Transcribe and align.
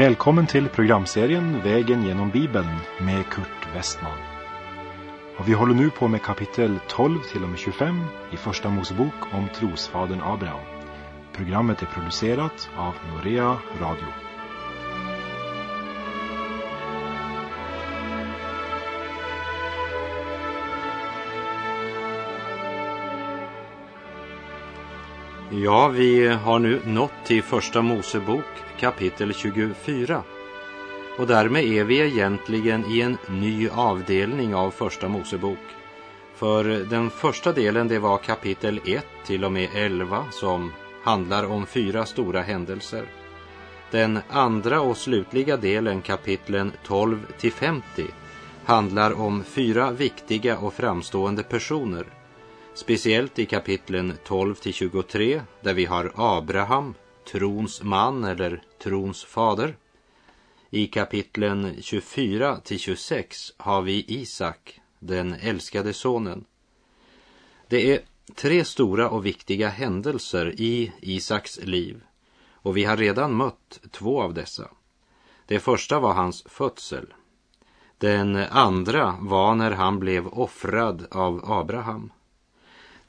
Välkommen 0.00 0.46
till 0.46 0.68
programserien 0.68 1.60
Vägen 1.62 2.02
genom 2.02 2.30
Bibeln 2.30 2.76
med 3.00 3.26
Kurt 3.26 3.74
Westman. 3.74 4.18
Och 5.38 5.48
vi 5.48 5.52
håller 5.52 5.74
nu 5.74 5.90
på 5.90 6.08
med 6.08 6.22
kapitel 6.22 6.78
12 6.88 7.18
till 7.32 7.42
och 7.42 7.48
med 7.48 7.58
25 7.58 8.04
i 8.32 8.36
Första 8.36 8.70
Mosebok 8.70 9.14
om 9.32 9.48
trosfadern 9.54 10.20
Abraham. 10.22 10.60
Programmet 11.32 11.82
är 11.82 11.86
producerat 11.86 12.70
av 12.76 12.94
Norea 13.12 13.56
Radio. 13.80 14.29
Ja, 25.52 25.88
vi 25.88 26.28
har 26.28 26.58
nu 26.58 26.80
nått 26.84 27.12
till 27.24 27.42
Första 27.42 27.82
Mosebok 27.82 28.44
kapitel 28.78 29.34
24. 29.34 30.22
Och 31.18 31.26
därmed 31.26 31.64
är 31.64 31.84
vi 31.84 32.00
egentligen 32.00 32.84
i 32.84 33.00
en 33.00 33.18
ny 33.28 33.68
avdelning 33.68 34.54
av 34.54 34.70
Första 34.70 35.08
Mosebok. 35.08 35.58
För 36.34 36.64
den 36.64 37.10
första 37.10 37.52
delen 37.52 37.88
det 37.88 37.98
var 37.98 38.18
kapitel 38.18 38.80
1 38.86 39.06
till 39.26 39.44
och 39.44 39.52
med 39.52 39.68
11 39.74 40.24
som 40.30 40.72
handlar 41.04 41.44
om 41.46 41.66
fyra 41.66 42.06
stora 42.06 42.40
händelser. 42.40 43.04
Den 43.90 44.18
andra 44.28 44.80
och 44.80 44.96
slutliga 44.96 45.56
delen, 45.56 46.02
kapitlen 46.02 46.72
12 46.84 47.26
till 47.38 47.52
50, 47.52 48.04
handlar 48.64 49.20
om 49.20 49.44
fyra 49.44 49.90
viktiga 49.90 50.58
och 50.58 50.74
framstående 50.74 51.42
personer 51.42 52.04
Speciellt 52.74 53.38
i 53.38 53.46
kapitlen 53.46 54.14
12 54.24 54.54
till 54.54 54.72
23 54.72 55.42
där 55.60 55.74
vi 55.74 55.84
har 55.84 56.12
Abraham, 56.14 56.94
trons 57.32 57.82
man 57.82 58.24
eller 58.24 58.62
trons 58.82 59.24
fader. 59.24 59.76
I 60.70 60.86
kapitlen 60.86 61.76
24 61.80 62.56
till 62.56 62.78
26 62.78 63.52
har 63.56 63.82
vi 63.82 64.04
Isak, 64.08 64.80
den 64.98 65.34
älskade 65.34 65.92
sonen. 65.92 66.44
Det 67.68 67.92
är 67.92 68.00
tre 68.34 68.64
stora 68.64 69.08
och 69.10 69.26
viktiga 69.26 69.68
händelser 69.68 70.54
i 70.60 70.92
Isaks 71.00 71.58
liv 71.62 72.02
och 72.62 72.76
vi 72.76 72.84
har 72.84 72.96
redan 72.96 73.34
mött 73.34 73.80
två 73.90 74.22
av 74.22 74.34
dessa. 74.34 74.70
Det 75.46 75.60
första 75.60 76.00
var 76.00 76.12
hans 76.12 76.42
födsel. 76.46 77.14
Den 77.98 78.36
andra 78.36 79.18
var 79.20 79.54
när 79.54 79.70
han 79.70 79.98
blev 79.98 80.26
offrad 80.26 81.06
av 81.10 81.52
Abraham. 81.52 82.12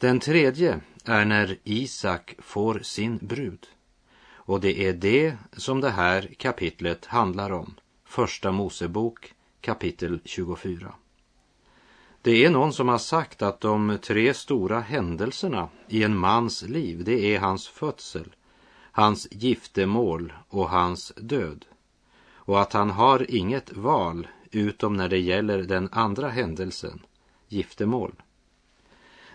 Den 0.02 0.19
tredje 0.19 0.80
är 1.05 1.25
när 1.25 1.57
Isak 1.63 2.35
får 2.39 2.80
sin 2.80 3.17
brud. 3.17 3.67
Och 4.33 4.61
det 4.61 4.88
är 4.88 4.94
det 4.94 5.38
som 5.53 5.81
det 5.81 5.89
här 5.89 6.33
kapitlet 6.38 7.05
handlar 7.05 7.52
om. 7.52 7.73
Första 8.05 8.52
Mosebok 8.52 9.33
kapitel 9.61 10.19
24. 10.25 10.94
Det 12.22 12.45
är 12.45 12.49
någon 12.49 12.73
som 12.73 12.88
har 12.88 12.97
sagt 12.97 13.41
att 13.41 13.61
de 13.61 13.97
tre 14.02 14.33
stora 14.33 14.79
händelserna 14.79 15.69
i 15.88 16.03
en 16.03 16.17
mans 16.17 16.61
liv, 16.61 17.03
det 17.03 17.35
är 17.35 17.39
hans 17.39 17.67
födsel, 17.67 18.35
hans 18.91 19.27
giftermål 19.31 20.33
och 20.49 20.69
hans 20.69 21.13
död. 21.17 21.66
Och 22.33 22.61
att 22.61 22.73
han 22.73 22.89
har 22.89 23.31
inget 23.31 23.73
val 23.73 24.27
utom 24.52 24.97
när 24.97 25.09
det 25.09 25.19
gäller 25.19 25.63
den 25.63 25.89
andra 25.91 26.29
händelsen, 26.29 26.99
giftermål. 27.47 28.13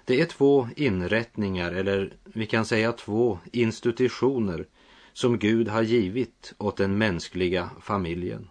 Det 0.07 0.21
är 0.21 0.27
två 0.27 0.69
inrättningar, 0.77 1.73
eller 1.73 2.13
vi 2.25 2.47
kan 2.47 2.65
säga 2.65 2.93
två 2.93 3.39
institutioner 3.53 4.67
som 5.13 5.39
Gud 5.39 5.69
har 5.69 5.83
givit 5.83 6.55
åt 6.59 6.77
den 6.77 6.99
mänskliga 6.99 7.71
familjen. 7.81 8.49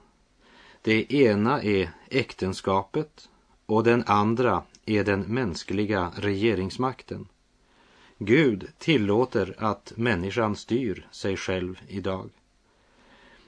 Det 0.82 1.14
ena 1.14 1.62
är 1.62 1.90
äktenskapet 2.10 3.30
och 3.66 3.84
den 3.84 4.04
andra 4.08 4.64
är 4.86 5.04
den 5.04 5.22
mänskliga 5.22 6.12
regeringsmakten. 6.16 7.28
Gud 8.18 8.68
tillåter 8.78 9.56
att 9.58 9.94
människan 9.96 10.56
styr 10.56 11.08
sig 11.12 11.38
själv 11.38 11.80
idag. 11.88 12.30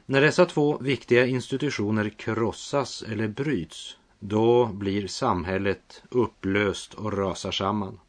När 0.06 0.22
dessa 0.22 0.46
två 0.46 0.78
viktiga 0.78 1.26
institutioner 1.26 2.10
krossas 2.10 3.04
eller 3.04 3.28
bryts 3.28 3.98
då 4.20 4.66
blir 4.66 5.08
samhället 5.08 6.04
upplöst 6.10 6.94
och 6.94 7.18
rasar 7.18 7.52
samman. 7.52 8.00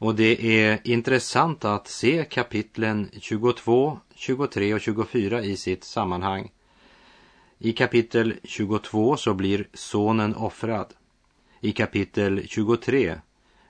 Och 0.00 0.14
det 0.14 0.62
är 0.62 0.80
intressant 0.84 1.64
att 1.64 1.88
se 1.88 2.24
kapitlen 2.24 3.10
22, 3.20 3.98
23 4.14 4.74
och 4.74 4.80
24 4.80 5.42
i 5.42 5.56
sitt 5.56 5.84
sammanhang. 5.84 6.50
I 7.58 7.72
kapitel 7.72 8.34
22 8.44 9.16
så 9.16 9.34
blir 9.34 9.68
sonen 9.74 10.34
offrad. 10.34 10.94
I 11.60 11.72
kapitel 11.72 12.48
23 12.48 13.20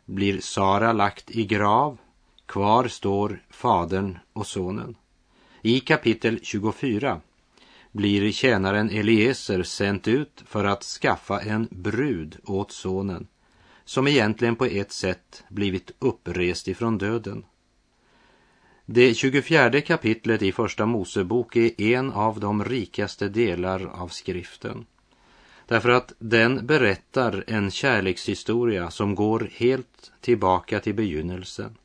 blir 0.05 0.41
Sara 0.41 0.93
lagt 0.93 1.31
i 1.31 1.45
grav. 1.45 1.99
Kvar 2.47 2.89
står 2.89 3.43
fadern 3.51 4.19
och 4.33 4.47
sonen. 4.47 4.97
I 5.63 5.81
kapitel 5.81 6.39
24 6.43 7.21
blir 7.93 8.33
tjänaren 8.33 8.91
Eliezer 8.91 9.63
sänt 9.63 10.09
ut 10.09 10.43
för 10.47 10.65
att 10.65 10.83
skaffa 10.83 11.41
en 11.41 11.69
brud 11.71 12.37
åt 12.45 12.73
sonen 12.73 13.27
som 13.85 14.09
egentligen 14.09 14.57
på 14.57 14.65
ett 14.65 14.93
sätt 14.93 15.45
blivit 15.49 15.91
upprest 15.99 16.69
ifrån 16.69 16.99
döden. 16.99 17.45
Det 18.87 19.15
24 19.15 19.81
kapitlet 19.81 20.43
i 20.43 20.53
Första 20.53 20.87
Mosebok 20.87 21.57
är 21.57 21.81
en 21.81 22.13
av 22.13 22.41
de 22.41 22.65
rikaste 22.65 23.29
delar 23.29 23.87
av 23.87 24.09
skriften. 24.09 24.87
Därför 25.67 25.89
att 25.89 26.13
den 26.19 26.67
berättar 26.67 27.45
en 27.47 27.71
kärlekshistoria 27.71 28.91
som 28.91 29.15
går 29.15 29.51
helt 29.53 30.13
tillbaka 30.21 30.81
till 30.81 30.95
begynnelsen. 30.95 31.77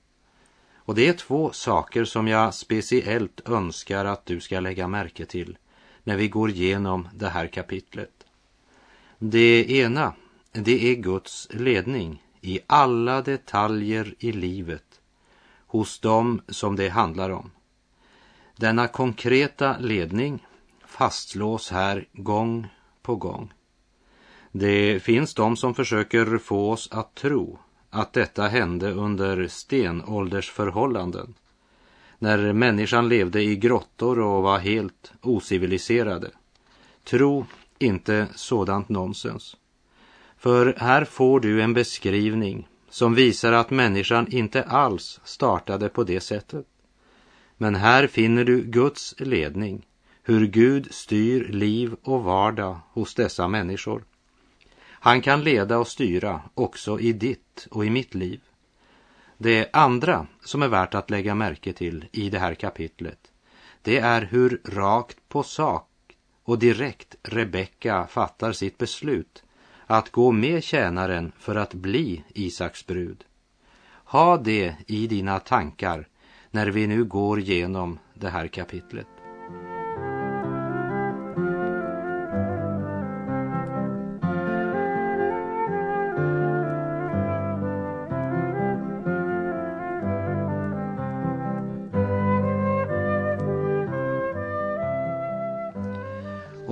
Och 0.75 0.95
det 0.95 1.07
är 1.07 1.13
två 1.13 1.51
saker 1.51 2.05
som 2.05 2.27
jag 2.27 2.53
speciellt 2.53 3.49
önskar 3.49 4.05
att 4.05 4.25
du 4.25 4.39
ska 4.39 4.59
lägga 4.59 4.87
märke 4.87 5.25
till 5.25 5.57
när 6.05 6.17
vi 6.17 6.27
går 6.27 6.49
igenom 6.49 7.07
det 7.13 7.29
här 7.29 7.47
kapitlet. 7.47 8.25
Det 9.19 9.69
ena, 9.69 10.13
det 10.51 10.91
är 10.91 10.95
Guds 10.95 11.47
ledning 11.51 12.23
i 12.41 12.59
alla 12.67 13.21
detaljer 13.21 14.15
i 14.19 14.31
livet 14.31 15.01
hos 15.67 15.99
dem 15.99 16.41
som 16.47 16.75
det 16.75 16.89
handlar 16.89 17.29
om. 17.29 17.51
Denna 18.55 18.87
konkreta 18.87 19.77
ledning 19.79 20.45
fastslås 20.85 21.71
här 21.71 22.07
gång 22.13 22.67
på 23.01 23.15
gång. 23.15 23.53
Det 24.51 25.03
finns 25.03 25.33
de 25.33 25.57
som 25.57 25.75
försöker 25.75 26.37
få 26.37 26.71
oss 26.71 26.89
att 26.91 27.15
tro 27.15 27.59
att 27.89 28.13
detta 28.13 28.47
hände 28.47 28.91
under 28.91 29.47
stenåldersförhållanden 29.47 31.33
när 32.19 32.53
människan 32.53 33.09
levde 33.09 33.41
i 33.41 33.55
grottor 33.55 34.19
och 34.19 34.43
var 34.43 34.59
helt 34.59 35.13
ociviliserade. 35.21 36.31
Tro 37.03 37.45
inte 37.79 38.27
sådant 38.35 38.89
nonsens. 38.89 39.57
För 40.37 40.75
här 40.77 41.05
får 41.05 41.39
du 41.39 41.61
en 41.61 41.73
beskrivning 41.73 42.67
som 42.89 43.15
visar 43.15 43.51
att 43.51 43.69
människan 43.69 44.27
inte 44.31 44.63
alls 44.63 45.19
startade 45.23 45.89
på 45.89 46.03
det 46.03 46.19
sättet. 46.19 46.65
Men 47.57 47.75
här 47.75 48.07
finner 48.07 48.43
du 48.43 48.63
Guds 48.63 49.15
ledning, 49.17 49.85
hur 50.23 50.47
Gud 50.47 50.87
styr 50.91 51.47
liv 51.47 51.95
och 52.03 52.23
vardag 52.23 52.79
hos 52.93 53.15
dessa 53.15 53.47
människor. 53.47 54.03
Han 54.89 55.21
kan 55.21 55.43
leda 55.43 55.77
och 55.77 55.87
styra 55.87 56.41
också 56.53 56.99
i 56.99 57.13
ditt 57.13 57.67
och 57.71 57.85
i 57.85 57.89
mitt 57.89 58.15
liv. 58.15 58.41
Det 59.37 59.69
andra 59.73 60.27
som 60.43 60.61
är 60.61 60.67
värt 60.67 60.95
att 60.95 61.09
lägga 61.09 61.35
märke 61.35 61.73
till 61.73 62.05
i 62.11 62.29
det 62.29 62.39
här 62.39 62.55
kapitlet, 62.55 63.31
det 63.81 63.97
är 63.97 64.21
hur 64.21 64.61
rakt 64.65 65.17
på 65.29 65.43
sak 65.43 65.89
och 66.43 66.59
direkt 66.59 67.15
Rebecka 67.23 68.07
fattar 68.07 68.51
sitt 68.51 68.77
beslut 68.77 69.43
att 69.87 70.11
gå 70.11 70.31
med 70.31 70.63
tjänaren 70.63 71.31
för 71.39 71.55
att 71.55 71.73
bli 71.73 72.23
Isaks 72.33 72.85
brud. 72.85 73.23
Ha 74.05 74.37
det 74.37 74.75
i 74.87 75.07
dina 75.07 75.39
tankar 75.39 76.07
när 76.51 76.67
vi 76.67 76.87
nu 76.87 77.03
går 77.03 77.39
igenom 77.39 77.99
det 78.13 78.29
här 78.29 78.47
kapitlet. 78.47 79.07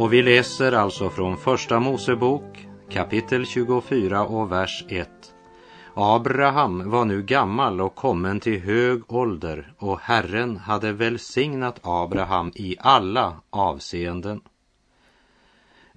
Och 0.04 0.14
vi 0.14 0.22
läser 0.22 0.72
alltså 0.72 1.10
från 1.10 1.38
Första 1.38 1.80
Mosebok 1.80 2.68
kapitel 2.90 3.46
24 3.46 4.26
och 4.26 4.52
vers 4.52 4.86
1. 4.90 5.10
Abraham 5.94 6.90
var 6.90 7.06
nu 7.06 7.24
gammal 7.24 7.82
och 7.82 7.96
kommen 7.96 8.40
till 8.40 8.62
hög 8.62 9.14
ålder 9.14 9.74
och 9.78 10.00
Herren 10.00 10.58
hade 10.58 10.92
välsignat 10.92 11.80
Abraham 11.84 12.52
i 12.56 12.76
alla 12.80 13.42
avseenden. 13.50 14.42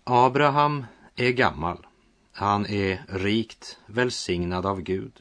Abraham 0.05 0.87
är 1.17 1.31
gammal. 1.31 1.87
Han 2.32 2.67
är 2.67 3.05
rikt 3.08 3.79
välsignad 3.87 4.67
av 4.67 4.81
Gud. 4.81 5.12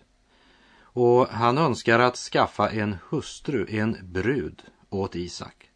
Och 0.82 1.28
han 1.28 1.58
önskar 1.58 2.00
att 2.00 2.16
skaffa 2.16 2.70
en 2.70 2.96
hustru, 3.10 3.66
en 3.70 3.98
brud, 4.02 4.62
åt 4.90 5.16
Isak. 5.16 5.70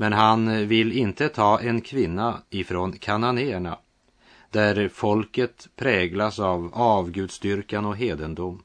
Men 0.00 0.12
han 0.12 0.48
eh, 0.48 0.66
vill 0.66 0.92
inte 0.92 1.28
ta 1.28 1.60
en 1.60 1.80
kvinna 1.80 2.42
ifrån 2.50 2.92
kananéerna 2.92 3.78
där 4.50 4.88
folket 4.88 5.68
präglas 5.76 6.38
av 6.38 6.70
avgudstyrkan 6.74 7.84
och 7.84 7.96
hedendom. 7.96 8.62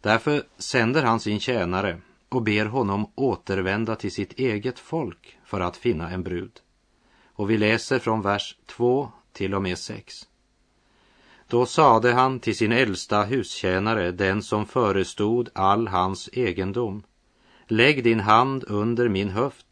Därför 0.00 0.42
sänder 0.58 1.02
han 1.02 1.20
sin 1.20 1.40
tjänare 1.40 1.98
och 2.28 2.42
ber 2.42 2.66
honom 2.66 3.10
återvända 3.14 3.96
till 3.96 4.12
sitt 4.12 4.32
eget 4.32 4.78
folk 4.78 5.38
för 5.44 5.60
att 5.60 5.76
finna 5.76 6.10
en 6.10 6.22
brud. 6.22 6.60
Och 7.34 7.50
vi 7.50 7.58
läser 7.58 7.98
från 7.98 8.22
vers 8.22 8.56
2 8.66 9.12
till 9.32 9.54
och 9.54 9.62
med 9.62 9.78
6. 9.78 10.14
Då 11.48 11.66
sade 11.66 12.12
han 12.12 12.40
till 12.40 12.56
sin 12.56 12.72
äldsta 12.72 13.24
hustjänare, 13.24 14.12
den 14.12 14.42
som 14.42 14.66
förestod 14.66 15.48
all 15.52 15.88
hans 15.88 16.28
egendom. 16.32 17.02
Lägg 17.66 18.04
din 18.04 18.20
hand 18.20 18.64
under 18.68 19.08
min 19.08 19.28
höft. 19.28 19.66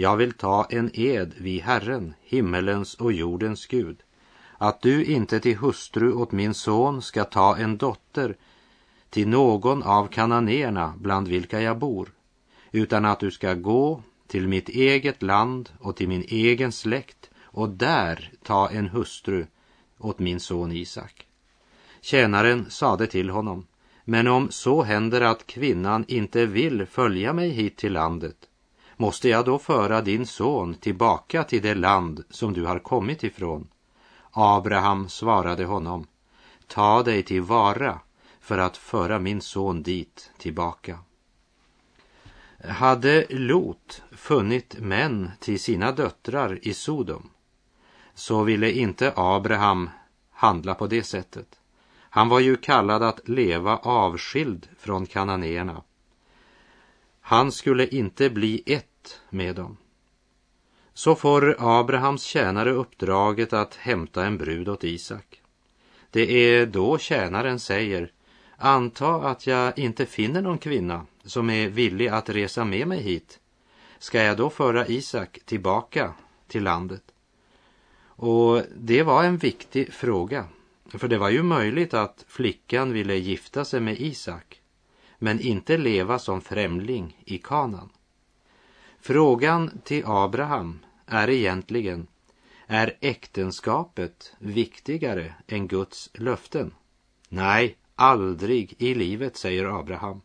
Jag 0.00 0.16
vill 0.16 0.32
ta 0.32 0.66
en 0.70 0.90
ed 0.94 1.34
vid 1.38 1.62
Herren, 1.62 2.14
himmelens 2.20 2.94
och 2.94 3.12
jordens 3.12 3.66
Gud, 3.66 4.02
att 4.58 4.82
du 4.82 5.04
inte 5.04 5.40
till 5.40 5.56
hustru 5.56 6.12
åt 6.12 6.32
min 6.32 6.54
son 6.54 7.02
ska 7.02 7.24
ta 7.24 7.56
en 7.56 7.76
dotter 7.76 8.36
till 9.10 9.28
någon 9.28 9.82
av 9.82 10.06
kananéerna 10.06 10.94
bland 10.98 11.28
vilka 11.28 11.60
jag 11.60 11.78
bor, 11.78 12.08
utan 12.72 13.04
att 13.04 13.20
du 13.20 13.30
ska 13.30 13.54
gå 13.54 14.02
till 14.26 14.48
mitt 14.48 14.68
eget 14.68 15.22
land 15.22 15.70
och 15.80 15.96
till 15.96 16.08
min 16.08 16.24
egen 16.28 16.72
släkt 16.72 17.30
och 17.42 17.68
där 17.68 18.32
ta 18.42 18.70
en 18.70 18.88
hustru 18.88 19.46
åt 19.98 20.18
min 20.18 20.40
son 20.40 20.72
Isak. 20.72 21.26
Tjänaren 22.00 22.70
sade 22.70 23.06
till 23.06 23.30
honom, 23.30 23.66
men 24.04 24.26
om 24.26 24.50
så 24.50 24.82
händer 24.82 25.20
att 25.20 25.46
kvinnan 25.46 26.04
inte 26.08 26.46
vill 26.46 26.86
följa 26.86 27.32
mig 27.32 27.50
hit 27.50 27.76
till 27.76 27.92
landet, 27.92 28.47
måste 29.00 29.28
jag 29.28 29.44
då 29.44 29.58
föra 29.58 30.00
din 30.00 30.26
son 30.26 30.74
tillbaka 30.74 31.44
till 31.44 31.62
det 31.62 31.74
land 31.74 32.24
som 32.30 32.52
du 32.52 32.64
har 32.64 32.78
kommit 32.78 33.24
ifrån? 33.24 33.68
Abraham 34.30 35.08
svarade 35.08 35.64
honom, 35.64 36.06
ta 36.66 37.02
dig 37.02 37.22
till 37.22 37.42
vara 37.42 38.00
för 38.40 38.58
att 38.58 38.76
föra 38.76 39.18
min 39.18 39.40
son 39.40 39.82
dit 39.82 40.30
tillbaka. 40.38 40.98
Hade 42.64 43.26
Lot 43.30 44.02
funnit 44.10 44.78
män 44.78 45.30
till 45.40 45.60
sina 45.60 45.92
döttrar 45.92 46.58
i 46.62 46.74
Sodom 46.74 47.30
så 48.14 48.42
ville 48.42 48.72
inte 48.72 49.12
Abraham 49.16 49.90
handla 50.30 50.74
på 50.74 50.86
det 50.86 51.02
sättet. 51.02 51.58
Han 51.98 52.28
var 52.28 52.40
ju 52.40 52.56
kallad 52.56 53.02
att 53.02 53.28
leva 53.28 53.76
avskild 53.76 54.68
från 54.78 55.06
kananéerna. 55.06 55.82
Han 57.20 57.52
skulle 57.52 57.86
inte 57.86 58.30
bli 58.30 58.62
ett 58.66 58.87
med 59.30 59.56
dem. 59.56 59.76
Så 60.94 61.14
får 61.14 61.56
Abrahams 61.58 62.22
tjänare 62.22 62.70
uppdraget 62.70 63.52
att 63.52 63.74
hämta 63.74 64.24
en 64.24 64.38
brud 64.38 64.68
åt 64.68 64.84
Isak. 64.84 65.42
Det 66.10 66.32
är 66.32 66.66
då 66.66 66.98
tjänaren 66.98 67.60
säger, 67.60 68.12
anta 68.56 69.14
att 69.14 69.46
jag 69.46 69.78
inte 69.78 70.06
finner 70.06 70.42
någon 70.42 70.58
kvinna 70.58 71.06
som 71.24 71.50
är 71.50 71.68
villig 71.68 72.08
att 72.08 72.28
resa 72.28 72.64
med 72.64 72.88
mig 72.88 73.02
hit. 73.02 73.40
Ska 73.98 74.22
jag 74.22 74.36
då 74.36 74.50
föra 74.50 74.86
Isak 74.86 75.38
tillbaka 75.44 76.14
till 76.48 76.62
landet? 76.62 77.02
Och 78.20 78.62
det 78.76 79.02
var 79.02 79.24
en 79.24 79.36
viktig 79.36 79.92
fråga, 79.92 80.44
för 80.88 81.08
det 81.08 81.18
var 81.18 81.30
ju 81.30 81.42
möjligt 81.42 81.94
att 81.94 82.24
flickan 82.28 82.92
ville 82.92 83.14
gifta 83.14 83.64
sig 83.64 83.80
med 83.80 84.00
Isak, 84.00 84.60
men 85.18 85.40
inte 85.40 85.76
leva 85.76 86.18
som 86.18 86.40
främling 86.40 87.22
i 87.24 87.38
kanan. 87.38 87.90
Frågan 89.08 89.70
till 89.84 90.02
Abraham 90.06 90.78
är 91.06 91.30
egentligen, 91.30 92.06
är 92.66 92.96
äktenskapet 93.00 94.32
viktigare 94.38 95.34
än 95.46 95.68
Guds 95.68 96.10
löften? 96.14 96.74
Nej, 97.28 97.76
aldrig 97.94 98.74
i 98.78 98.94
livet, 98.94 99.36
säger 99.36 99.78
Abraham. 99.80 100.20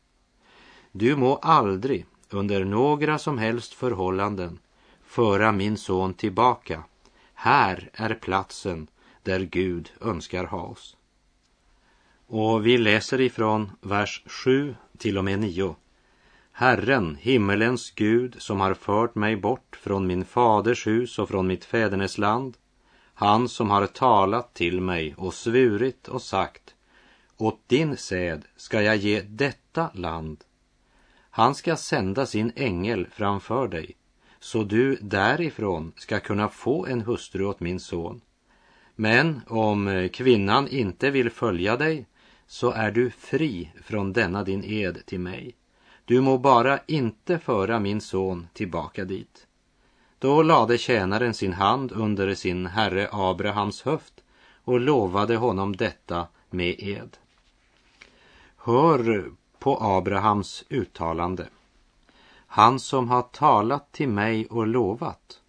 Du 0.91 1.15
må 1.15 1.35
aldrig 1.35 2.05
under 2.29 2.65
några 2.65 3.17
som 3.17 3.37
helst 3.37 3.73
förhållanden 3.73 4.59
föra 5.03 5.51
min 5.51 5.77
son 5.77 6.13
tillbaka. 6.13 6.83
Här 7.33 7.89
är 7.93 8.13
platsen 8.13 8.87
där 9.21 9.39
Gud 9.39 9.91
önskar 10.01 10.45
ha 10.45 10.61
oss. 10.61 10.97
Och 12.27 12.65
vi 12.65 12.77
läser 12.77 13.21
ifrån 13.21 13.71
vers 13.81 14.23
7 14.25 14.75
till 14.97 15.17
och 15.17 15.25
med 15.25 15.39
9. 15.39 15.75
Herren, 16.55 17.15
himmelens 17.15 17.91
Gud, 17.91 18.35
som 18.39 18.59
har 18.59 18.73
fört 18.73 19.15
mig 19.15 19.35
bort 19.35 19.75
från 19.81 20.07
min 20.07 20.25
faders 20.25 20.87
hus 20.87 21.19
och 21.19 21.29
från 21.29 21.47
mitt 21.47 21.65
fädernesland, 21.65 22.57
han 23.13 23.49
som 23.49 23.69
har 23.69 23.87
talat 23.87 24.53
till 24.53 24.81
mig 24.81 25.13
och 25.17 25.33
svurit 25.33 26.07
och 26.07 26.21
sagt, 26.21 26.75
åt 27.37 27.69
din 27.69 27.97
säd 27.97 28.45
ska 28.55 28.81
jag 28.81 28.95
ge 28.95 29.21
detta 29.21 29.89
land. 29.93 30.43
Han 31.29 31.55
ska 31.55 31.75
sända 31.75 32.25
sin 32.25 32.51
ängel 32.55 33.07
framför 33.11 33.67
dig, 33.67 33.95
så 34.39 34.63
du 34.63 34.97
därifrån 35.01 35.93
ska 35.95 36.19
kunna 36.19 36.49
få 36.49 36.85
en 36.85 37.01
hustru 37.01 37.45
åt 37.45 37.59
min 37.59 37.79
son. 37.79 38.21
Men 38.95 39.41
om 39.47 40.09
kvinnan 40.13 40.67
inte 40.67 41.11
vill 41.11 41.29
följa 41.29 41.77
dig, 41.77 42.05
så 42.47 42.71
är 42.71 42.91
du 42.91 43.09
fri 43.11 43.71
från 43.83 44.13
denna 44.13 44.43
din 44.43 44.63
ed 44.63 45.05
till 45.05 45.19
mig. 45.19 45.55
Du 46.05 46.21
må 46.21 46.37
bara 46.37 46.79
inte 46.87 47.39
föra 47.39 47.79
min 47.79 48.01
son 48.01 48.47
tillbaka 48.53 49.05
dit. 49.05 49.47
Då 50.19 50.43
lade 50.43 50.77
tjänaren 50.77 51.33
sin 51.33 51.53
hand 51.53 51.91
under 51.91 52.35
sin 52.35 52.65
herre 52.65 53.09
Abrahams 53.11 53.81
höft 53.81 54.23
och 54.63 54.79
lovade 54.79 55.35
honom 55.35 55.75
detta 55.75 56.27
med 56.49 56.75
ed. 56.79 57.17
Hör 58.57 59.31
på 59.59 59.77
Abrahams 59.81 60.63
uttalande. 60.69 61.47
Han 62.47 62.79
som 62.79 63.09
har 63.09 63.21
talat 63.21 63.91
till 63.91 64.09
mig 64.09 64.45
och 64.45 64.67
lovat, 64.67 65.39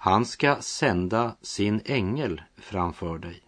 han 0.00 0.24
ska 0.24 0.56
sända 0.60 1.36
sin 1.42 1.80
ängel 1.84 2.42
framför 2.56 3.18
dig. 3.18 3.42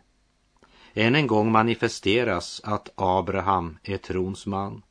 Än 0.94 1.14
en 1.14 1.26
gång 1.26 1.52
manifesteras 1.52 2.60
att 2.64 2.92
Abraham 2.94 3.78
är 3.82 3.96
trons 3.96 4.46
man. 4.46 4.82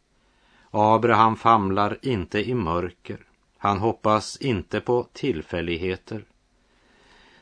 Abraham 0.72 1.36
famlar 1.36 1.98
inte 2.02 2.50
i 2.50 2.54
mörker. 2.54 3.26
Han 3.58 3.78
hoppas 3.78 4.38
inte 4.38 4.82
på 4.82 5.08
tillfälligheter. 5.14 6.26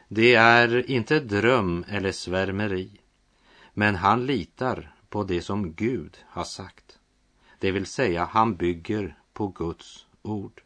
Det 0.08 0.36
är 0.36 0.92
inte 0.92 1.20
dröm 1.20 1.86
eller 1.90 2.12
svärmeri, 2.12 2.92
men 3.74 3.96
han 3.96 4.26
litar 4.26 4.92
på 5.10 5.24
det 5.24 5.42
som 5.42 5.74
Gud 5.74 6.18
har 6.28 6.44
sagt. 6.44 7.00
Det 7.60 7.72
vill 7.72 7.86
säga, 7.86 8.26
han 8.26 8.56
bygger 8.56 9.18
på 9.34 9.48
Guds 9.48 10.06
ord. 10.22 10.62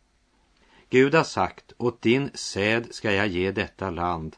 Gud 0.90 1.16
har 1.16 1.24
sagt, 1.24 1.74
åt 1.78 2.02
din 2.02 2.30
säd 2.34 2.88
ska 2.92 3.12
jag 3.12 3.28
ge 3.28 3.52
detta 3.52 3.90
land. 3.90 4.36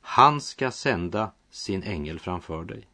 Han 0.00 0.40
ska 0.40 0.70
sända 0.70 1.30
sin 1.50 1.82
ängel 1.82 2.18
framför 2.18 2.64
dig. 2.64 2.88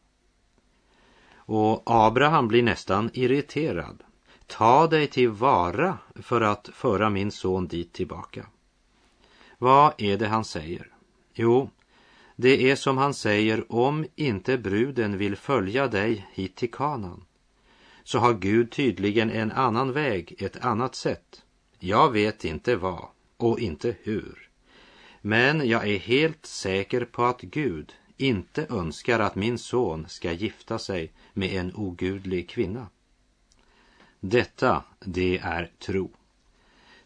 Och 1.34 1.82
Abraham 1.86 2.48
blir 2.48 2.62
nästan 2.62 3.10
irriterad 3.12 4.04
Ta 4.46 4.86
dig 4.86 5.06
till 5.06 5.28
vara 5.28 5.98
för 6.14 6.40
att 6.40 6.70
föra 6.72 7.10
min 7.10 7.30
son 7.30 7.66
dit 7.66 7.92
tillbaka. 7.92 8.46
Vad 9.58 9.92
är 9.98 10.18
det 10.18 10.28
han 10.28 10.44
säger? 10.44 10.88
Jo, 11.34 11.70
det 12.36 12.70
är 12.70 12.76
som 12.76 12.98
han 12.98 13.14
säger 13.14 13.72
om 13.72 14.06
inte 14.14 14.58
bruden 14.58 15.18
vill 15.18 15.36
följa 15.36 15.88
dig 15.88 16.26
hit 16.32 16.56
till 16.56 16.70
kanan 16.70 17.24
så 18.04 18.18
har 18.18 18.34
Gud 18.34 18.70
tydligen 18.70 19.30
en 19.30 19.52
annan 19.52 19.92
väg, 19.92 20.34
ett 20.38 20.64
annat 20.64 20.94
sätt. 20.94 21.42
Jag 21.78 22.10
vet 22.10 22.44
inte 22.44 22.76
vad 22.76 23.08
och 23.36 23.60
inte 23.60 23.96
hur. 24.02 24.48
Men 25.20 25.68
jag 25.68 25.88
är 25.88 25.98
helt 25.98 26.46
säker 26.46 27.04
på 27.04 27.24
att 27.24 27.40
Gud 27.40 27.92
inte 28.16 28.66
önskar 28.70 29.20
att 29.20 29.34
min 29.34 29.58
son 29.58 30.06
ska 30.08 30.32
gifta 30.32 30.78
sig 30.78 31.12
med 31.32 31.50
en 31.50 31.74
ogudlig 31.74 32.48
kvinna. 32.48 32.86
Detta, 34.24 34.84
det 35.00 35.38
är 35.38 35.70
tro. 35.78 36.10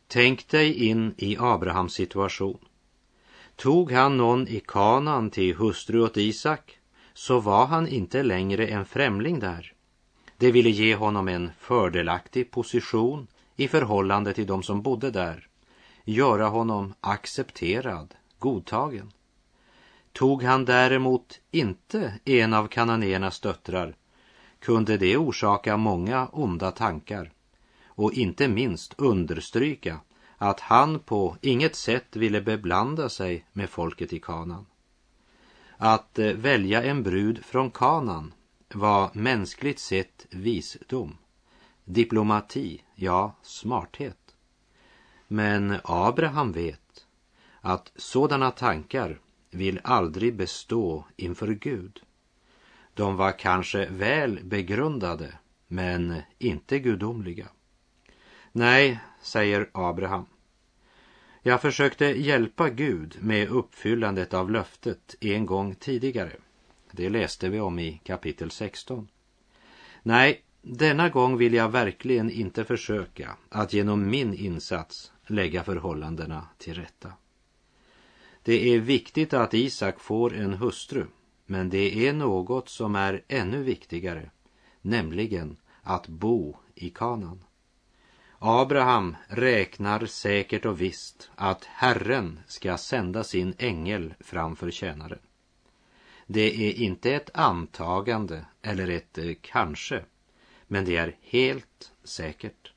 Tänk 0.06 0.48
dig 0.48 0.88
in 0.88 1.14
i 1.16 1.36
Abrahams 1.40 1.92
situation. 1.92 2.58
Tog 3.56 3.92
han 3.92 4.16
någon 4.16 4.48
i 4.48 4.60
kanan 4.66 5.30
till 5.30 5.56
hustru 5.56 6.02
åt 6.02 6.16
Isak 6.16 6.78
så 7.12 7.40
var 7.40 7.66
han 7.66 7.88
inte 7.88 8.22
längre 8.22 8.66
en 8.66 8.84
främling 8.84 9.40
där. 9.40 9.72
Det 10.36 10.52
ville 10.52 10.70
ge 10.70 10.94
honom 10.94 11.28
en 11.28 11.50
fördelaktig 11.58 12.50
position 12.50 13.26
i 13.56 13.68
förhållande 13.68 14.32
till 14.32 14.46
de 14.46 14.62
som 14.62 14.82
bodde 14.82 15.10
där, 15.10 15.48
göra 16.04 16.46
honom 16.48 16.94
accepterad, 17.00 18.14
godtagen. 18.38 19.12
Tog 20.12 20.42
han 20.42 20.64
däremot 20.64 21.40
inte 21.50 22.14
en 22.24 22.54
av 22.54 22.66
kananéernas 22.68 23.40
döttrar 23.40 23.96
kunde 24.66 24.96
det 24.96 25.16
orsaka 25.16 25.76
många 25.76 26.28
onda 26.32 26.70
tankar 26.70 27.32
och 27.86 28.12
inte 28.12 28.48
minst 28.48 28.94
understryka 28.98 30.00
att 30.36 30.60
han 30.60 30.98
på 30.98 31.36
inget 31.40 31.76
sätt 31.76 32.16
ville 32.16 32.40
beblanda 32.40 33.08
sig 33.08 33.44
med 33.52 33.70
folket 33.70 34.12
i 34.12 34.20
Kanan. 34.20 34.66
Att 35.76 36.18
eh, 36.18 36.32
välja 36.32 36.82
en 36.82 37.02
brud 37.02 37.44
från 37.44 37.70
Kanan 37.70 38.34
var 38.74 39.10
mänskligt 39.12 39.78
sett 39.78 40.26
visdom, 40.30 41.16
diplomati, 41.84 42.82
ja, 42.94 43.36
smarthet. 43.42 44.34
Men 45.28 45.76
Abraham 45.84 46.52
vet 46.52 47.06
att 47.60 47.92
sådana 47.96 48.50
tankar 48.50 49.20
vill 49.50 49.80
aldrig 49.84 50.36
bestå 50.36 51.04
inför 51.16 51.48
Gud. 51.48 52.05
De 52.96 53.16
var 53.16 53.38
kanske 53.38 53.86
väl 53.86 54.40
begrundade, 54.44 55.32
men 55.66 56.22
inte 56.38 56.78
gudomliga. 56.78 57.48
Nej, 58.52 58.98
säger 59.22 59.70
Abraham. 59.72 60.26
Jag 61.42 61.62
försökte 61.62 62.04
hjälpa 62.04 62.70
Gud 62.70 63.16
med 63.20 63.48
uppfyllandet 63.48 64.34
av 64.34 64.50
löftet 64.50 65.14
en 65.20 65.46
gång 65.46 65.74
tidigare. 65.74 66.32
Det 66.92 67.08
läste 67.08 67.48
vi 67.48 67.60
om 67.60 67.78
i 67.78 68.00
kapitel 68.04 68.50
16. 68.50 69.08
Nej, 70.02 70.42
denna 70.62 71.08
gång 71.08 71.36
vill 71.36 71.54
jag 71.54 71.68
verkligen 71.68 72.30
inte 72.30 72.64
försöka 72.64 73.36
att 73.48 73.72
genom 73.72 74.10
min 74.10 74.34
insats 74.34 75.12
lägga 75.26 75.64
förhållandena 75.64 76.48
till 76.58 76.74
rätta. 76.74 77.12
Det 78.42 78.74
är 78.74 78.78
viktigt 78.78 79.34
att 79.34 79.54
Isak 79.54 80.00
får 80.00 80.34
en 80.34 80.54
hustru, 80.54 81.06
men 81.46 81.70
det 81.70 82.08
är 82.08 82.12
något 82.12 82.68
som 82.68 82.96
är 82.96 83.22
ännu 83.28 83.62
viktigare, 83.62 84.30
nämligen 84.82 85.56
att 85.82 86.08
bo 86.08 86.56
i 86.74 86.90
Kanan. 86.90 87.44
Abraham 88.38 89.16
räknar 89.28 90.06
säkert 90.06 90.64
och 90.64 90.80
visst 90.80 91.30
att 91.34 91.64
Herren 91.64 92.40
ska 92.46 92.78
sända 92.78 93.24
sin 93.24 93.54
ängel 93.58 94.14
framför 94.20 94.70
tjänaren. 94.70 95.18
Det 96.26 96.68
är 96.68 96.72
inte 96.72 97.14
ett 97.14 97.30
antagande 97.34 98.44
eller 98.62 98.88
ett 98.88 99.18
eh, 99.18 99.32
kanske, 99.40 100.04
men 100.66 100.84
det 100.84 100.96
är 100.96 101.16
helt 101.20 101.92
säkert. 102.04 102.72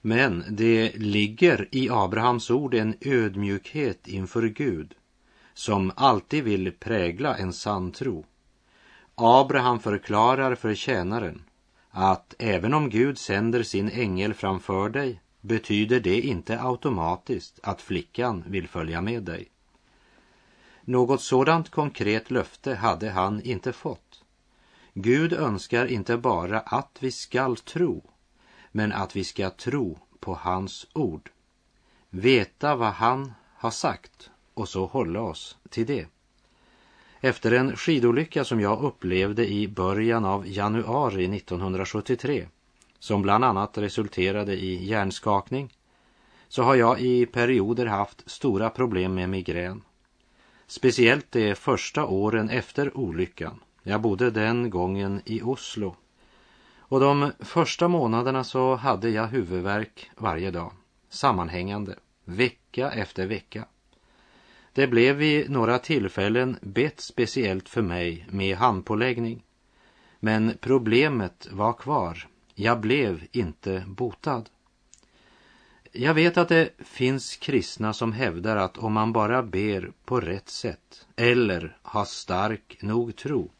Men 0.00 0.44
det 0.48 0.92
ligger 0.96 1.68
i 1.70 1.88
Abrahams 1.90 2.50
ord 2.50 2.74
en 2.74 2.94
ödmjukhet 3.00 4.08
inför 4.08 4.42
Gud 4.42 4.94
som 5.54 5.92
alltid 5.96 6.44
vill 6.44 6.72
prägla 6.72 7.36
en 7.36 7.52
sann 7.52 7.92
tro. 7.92 8.24
Abraham 9.14 9.80
förklarar 9.80 10.54
för 10.54 10.74
tjänaren 10.74 11.44
att 11.90 12.34
även 12.38 12.74
om 12.74 12.90
Gud 12.90 13.18
sänder 13.18 13.62
sin 13.62 13.90
ängel 13.90 14.34
framför 14.34 14.88
dig 14.88 15.20
betyder 15.40 16.00
det 16.00 16.20
inte 16.20 16.62
automatiskt 16.62 17.60
att 17.62 17.82
flickan 17.82 18.44
vill 18.46 18.68
följa 18.68 19.00
med 19.00 19.22
dig. 19.22 19.48
Något 20.84 21.22
sådant 21.22 21.70
konkret 21.70 22.30
löfte 22.30 22.74
hade 22.74 23.10
han 23.10 23.42
inte 23.42 23.72
fått. 23.72 24.24
Gud 24.94 25.32
önskar 25.32 25.86
inte 25.86 26.16
bara 26.16 26.60
att 26.60 26.98
vi 27.00 27.10
skall 27.10 27.56
tro, 27.56 28.10
men 28.72 28.92
att 28.92 29.16
vi 29.16 29.24
ska 29.24 29.50
tro 29.50 29.98
på 30.20 30.34
hans 30.34 30.86
ord. 30.92 31.30
Veta 32.10 32.76
vad 32.76 32.92
han 32.92 33.32
har 33.54 33.70
sagt 33.70 34.31
och 34.54 34.68
så 34.68 34.86
hålla 34.86 35.20
oss 35.20 35.56
till 35.70 35.86
det. 35.86 36.06
Efter 37.20 37.52
en 37.52 37.76
skidolycka 37.76 38.44
som 38.44 38.60
jag 38.60 38.82
upplevde 38.82 39.48
i 39.48 39.68
början 39.68 40.24
av 40.24 40.48
januari 40.48 41.36
1973 41.36 42.46
som 42.98 43.22
bland 43.22 43.44
annat 43.44 43.78
resulterade 43.78 44.52
i 44.52 44.84
hjärnskakning 44.84 45.72
så 46.48 46.62
har 46.62 46.74
jag 46.74 47.00
i 47.00 47.26
perioder 47.26 47.86
haft 47.86 48.30
stora 48.30 48.70
problem 48.70 49.14
med 49.14 49.28
migrän. 49.28 49.82
Speciellt 50.66 51.32
de 51.32 51.54
första 51.54 52.06
åren 52.06 52.50
efter 52.50 52.96
olyckan. 52.96 53.60
Jag 53.82 54.00
bodde 54.00 54.30
den 54.30 54.70
gången 54.70 55.20
i 55.24 55.42
Oslo. 55.42 55.96
Och 56.78 57.00
de 57.00 57.32
första 57.38 57.88
månaderna 57.88 58.44
så 58.44 58.74
hade 58.74 59.10
jag 59.10 59.26
huvudvärk 59.26 60.10
varje 60.16 60.50
dag, 60.50 60.72
sammanhängande, 61.08 61.94
vecka 62.24 62.90
efter 62.90 63.26
vecka. 63.26 63.64
Det 64.72 64.86
blev 64.86 65.16
vid 65.16 65.50
några 65.50 65.78
tillfällen 65.78 66.58
bett 66.62 67.00
speciellt 67.00 67.68
för 67.68 67.82
mig 67.82 68.26
med 68.30 68.56
handpåläggning. 68.56 69.42
Men 70.20 70.58
problemet 70.60 71.48
var 71.50 71.72
kvar. 71.72 72.28
Jag 72.54 72.80
blev 72.80 73.26
inte 73.32 73.84
botad. 73.86 74.48
Jag 75.92 76.14
vet 76.14 76.36
att 76.36 76.48
det 76.48 76.70
finns 76.78 77.36
kristna 77.36 77.92
som 77.92 78.12
hävdar 78.12 78.56
att 78.56 78.78
om 78.78 78.92
man 78.92 79.12
bara 79.12 79.42
ber 79.42 79.92
på 80.04 80.20
rätt 80.20 80.48
sätt 80.48 81.06
eller 81.16 81.76
har 81.82 82.04
stark 82.04 82.78
nog 82.82 83.16
tro 83.16 83.50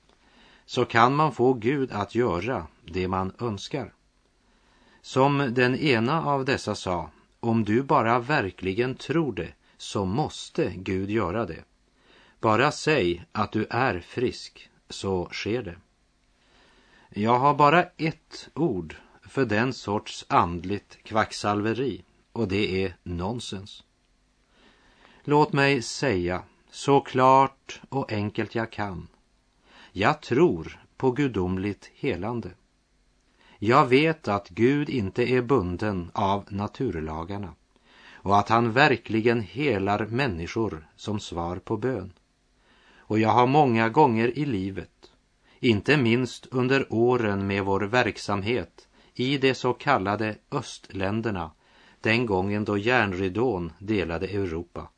så 0.66 0.84
kan 0.84 1.14
man 1.14 1.32
få 1.32 1.52
Gud 1.52 1.92
att 1.92 2.14
göra 2.14 2.66
det 2.84 3.08
man 3.08 3.32
önskar. 3.40 3.92
Som 5.02 5.48
den 5.54 5.76
ena 5.76 6.24
av 6.24 6.44
dessa 6.44 6.74
sa, 6.74 7.10
om 7.40 7.64
du 7.64 7.82
bara 7.82 8.18
verkligen 8.18 8.94
tror 8.94 9.32
det 9.32 9.52
så 9.82 10.04
måste 10.04 10.72
Gud 10.76 11.10
göra 11.10 11.46
det. 11.46 11.64
Bara 12.40 12.72
säg 12.72 13.24
att 13.32 13.52
du 13.52 13.66
är 13.70 14.00
frisk 14.00 14.70
så 14.88 15.28
sker 15.32 15.62
det. 15.62 15.76
Jag 17.10 17.38
har 17.38 17.54
bara 17.54 17.82
ett 17.82 18.48
ord 18.54 18.96
för 19.28 19.44
den 19.44 19.72
sorts 19.72 20.26
andligt 20.28 20.98
kvacksalveri 21.02 22.04
och 22.32 22.48
det 22.48 22.84
är 22.84 22.96
nonsens. 23.02 23.84
Låt 25.24 25.52
mig 25.52 25.82
säga 25.82 26.42
så 26.70 27.00
klart 27.00 27.80
och 27.88 28.12
enkelt 28.12 28.54
jag 28.54 28.72
kan. 28.72 29.08
Jag 29.92 30.20
tror 30.22 30.80
på 30.96 31.10
gudomligt 31.10 31.90
helande. 31.94 32.50
Jag 33.58 33.86
vet 33.86 34.28
att 34.28 34.48
Gud 34.48 34.90
inte 34.90 35.22
är 35.22 35.42
bunden 35.42 36.10
av 36.14 36.44
naturlagarna 36.48 37.54
och 38.22 38.38
att 38.38 38.48
han 38.48 38.72
verkligen 38.72 39.40
helar 39.40 40.06
människor 40.06 40.86
som 40.96 41.20
svar 41.20 41.56
på 41.56 41.76
bön. 41.76 42.12
Och 42.96 43.18
jag 43.18 43.28
har 43.28 43.46
många 43.46 43.88
gånger 43.88 44.38
i 44.38 44.44
livet, 44.44 45.12
inte 45.60 45.96
minst 45.96 46.46
under 46.50 46.92
åren 46.92 47.46
med 47.46 47.64
vår 47.64 47.80
verksamhet 47.80 48.88
i 49.14 49.38
de 49.38 49.54
så 49.54 49.72
kallade 49.72 50.36
östländerna, 50.50 51.50
den 52.00 52.26
gången 52.26 52.64
då 52.64 52.78
järnridån 52.78 53.72
delade 53.78 54.26
Europa. 54.26 54.88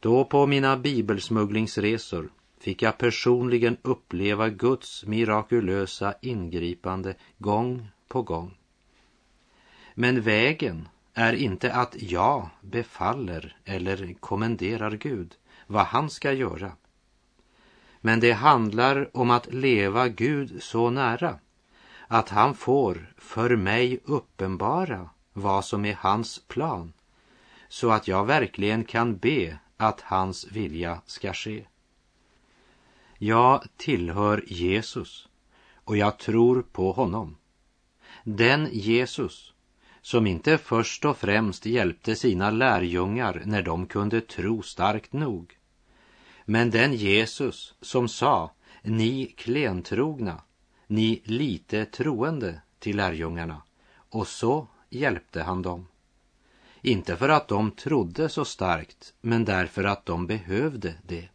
Då 0.00 0.24
på 0.24 0.46
mina 0.46 0.76
bibelsmugglingsresor 0.76 2.30
fick 2.60 2.82
jag 2.82 2.98
personligen 2.98 3.76
uppleva 3.82 4.48
Guds 4.48 5.04
mirakulösa 5.06 6.14
ingripande 6.22 7.14
gång 7.38 7.88
på 8.08 8.22
gång. 8.22 8.56
Men 9.94 10.20
vägen 10.20 10.88
är 11.14 11.32
inte 11.32 11.72
att 11.74 12.02
jag 12.02 12.48
befaller 12.60 13.56
eller 13.64 14.14
kommenderar 14.20 14.90
Gud 14.90 15.34
vad 15.66 15.86
han 15.86 16.10
ska 16.10 16.32
göra. 16.32 16.72
Men 18.00 18.20
det 18.20 18.32
handlar 18.32 19.16
om 19.16 19.30
att 19.30 19.52
leva 19.52 20.08
Gud 20.08 20.62
så 20.62 20.90
nära 20.90 21.38
att 22.08 22.28
han 22.28 22.54
får 22.54 23.14
för 23.18 23.56
mig 23.56 24.00
uppenbara 24.04 25.10
vad 25.32 25.64
som 25.64 25.84
är 25.84 25.94
hans 25.94 26.38
plan 26.38 26.92
så 27.68 27.90
att 27.90 28.08
jag 28.08 28.24
verkligen 28.24 28.84
kan 28.84 29.16
be 29.16 29.58
att 29.76 30.00
hans 30.00 30.46
vilja 30.50 31.00
ska 31.06 31.32
ske. 31.32 31.66
Jag 33.18 33.64
tillhör 33.76 34.44
Jesus 34.46 35.28
och 35.74 35.96
jag 35.96 36.18
tror 36.18 36.62
på 36.62 36.92
honom. 36.92 37.36
Den 38.24 38.68
Jesus 38.72 39.53
som 40.04 40.26
inte 40.26 40.58
först 40.58 41.04
och 41.04 41.16
främst 41.16 41.66
hjälpte 41.66 42.16
sina 42.16 42.50
lärjungar 42.50 43.42
när 43.44 43.62
de 43.62 43.86
kunde 43.86 44.20
tro 44.20 44.62
starkt 44.62 45.12
nog. 45.12 45.58
Men 46.44 46.70
den 46.70 46.94
Jesus 46.94 47.74
som 47.80 48.08
sa, 48.08 48.50
ni 48.82 49.26
klentrogna, 49.26 50.42
ni 50.86 51.22
lite 51.24 51.84
troende 51.84 52.60
till 52.78 52.96
lärjungarna, 52.96 53.62
och 54.10 54.26
så 54.26 54.66
hjälpte 54.90 55.42
han 55.42 55.62
dem. 55.62 55.86
Inte 56.82 57.16
för 57.16 57.28
att 57.28 57.48
de 57.48 57.70
trodde 57.70 58.28
så 58.28 58.44
starkt, 58.44 59.14
men 59.20 59.44
därför 59.44 59.84
att 59.84 60.06
de 60.06 60.26
behövde 60.26 60.94
det. 61.06 61.28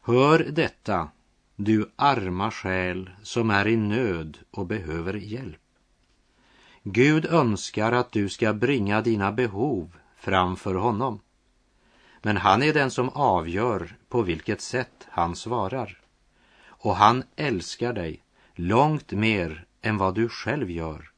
Hör 0.00 0.38
detta, 0.38 1.08
du 1.56 1.90
arma 1.96 2.50
själ 2.50 3.10
som 3.22 3.50
är 3.50 3.68
i 3.68 3.76
nöd 3.76 4.38
och 4.50 4.66
behöver 4.66 5.14
hjälp. 5.14 5.60
Gud 6.88 7.26
önskar 7.26 7.92
att 7.92 8.12
du 8.12 8.28
ska 8.28 8.52
bringa 8.52 9.00
dina 9.00 9.32
behov 9.32 9.96
framför 10.16 10.74
honom. 10.74 11.20
Men 12.22 12.36
han 12.36 12.62
är 12.62 12.74
den 12.74 12.90
som 12.90 13.08
avgör 13.08 13.96
på 14.08 14.22
vilket 14.22 14.60
sätt 14.60 15.06
han 15.10 15.36
svarar. 15.36 16.00
Och 16.66 16.96
han 16.96 17.22
älskar 17.36 17.92
dig 17.92 18.22
långt 18.54 19.12
mer 19.12 19.64
än 19.82 19.98
vad 19.98 20.14
du 20.14 20.28
själv 20.28 20.70
gör. 20.70 21.10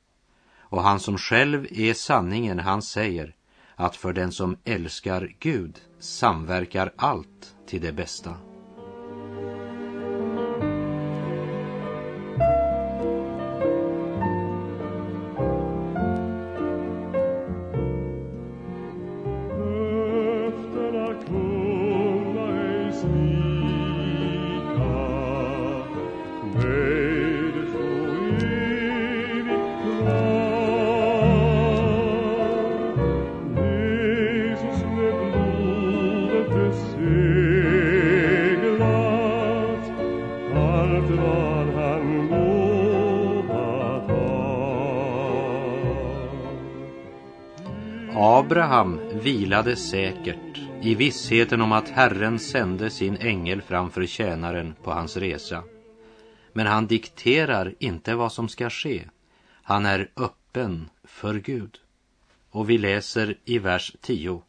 Och 0.59 0.83
han 0.83 1.01
som 1.01 1.19
själv 1.19 1.67
är 1.71 1.95
sanningen, 1.95 2.59
han 2.59 2.83
säger 2.83 3.35
att 3.75 3.97
för 3.97 4.13
den 4.13 4.33
som 4.33 4.57
älskar 4.65 5.35
Gud 5.39 5.81
samverkar 5.99 6.93
allt 6.97 7.55
till 7.67 7.81
det 7.81 7.93
bästa. 7.93 8.48
Vilade 49.49 49.77
säkert 49.77 50.59
i 50.83 50.95
vissheten 50.95 51.61
om 51.61 51.73
att 51.73 51.89
Herren 51.89 52.39
sände 52.39 52.91
sin 52.91 53.17
ängel 53.17 53.63
framför 53.63 54.07
tjänaren 54.07 54.75
på 54.83 54.91
hans 54.91 55.17
resa. 55.17 55.63
Men 56.53 56.67
han 56.67 56.87
dikterar 56.87 57.75
inte 57.79 58.15
vad 58.15 58.33
som 58.33 58.49
ska 58.49 58.71
ske. 58.71 59.05
Han 59.63 59.87
är 59.87 60.11
öppen 60.17 60.91
för 61.05 61.35
Gud. 61.35 61.79
Och 62.51 62.71
vi 62.71 62.79
läser 62.79 63.37
i 63.45 63.59
vers 63.59 63.97
10. 64.01 64.43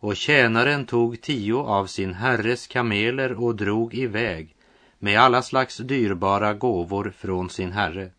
Och 0.00 0.16
tjänaren 0.16 0.86
tog 0.86 1.20
tio 1.20 1.56
av 1.56 1.86
sin 1.86 2.14
herres 2.14 2.66
kameler 2.66 3.32
och 3.44 3.56
drog 3.56 3.94
iväg 3.94 4.56
med 4.98 5.20
alla 5.20 5.42
slags 5.42 5.76
dyrbara 5.76 6.54
gåvor 6.54 7.12
från 7.18 7.50
sin 7.50 7.72
herre. 7.72 8.10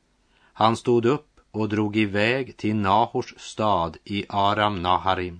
Han 0.53 0.77
stod 0.77 1.05
upp 1.05 1.39
och 1.51 1.69
drog 1.69 1.97
iväg 1.97 2.57
till 2.57 2.75
Nahors 2.75 3.33
stad 3.37 3.97
i 4.03 4.25
Aram 4.29 4.81
Naharim. 4.81 5.39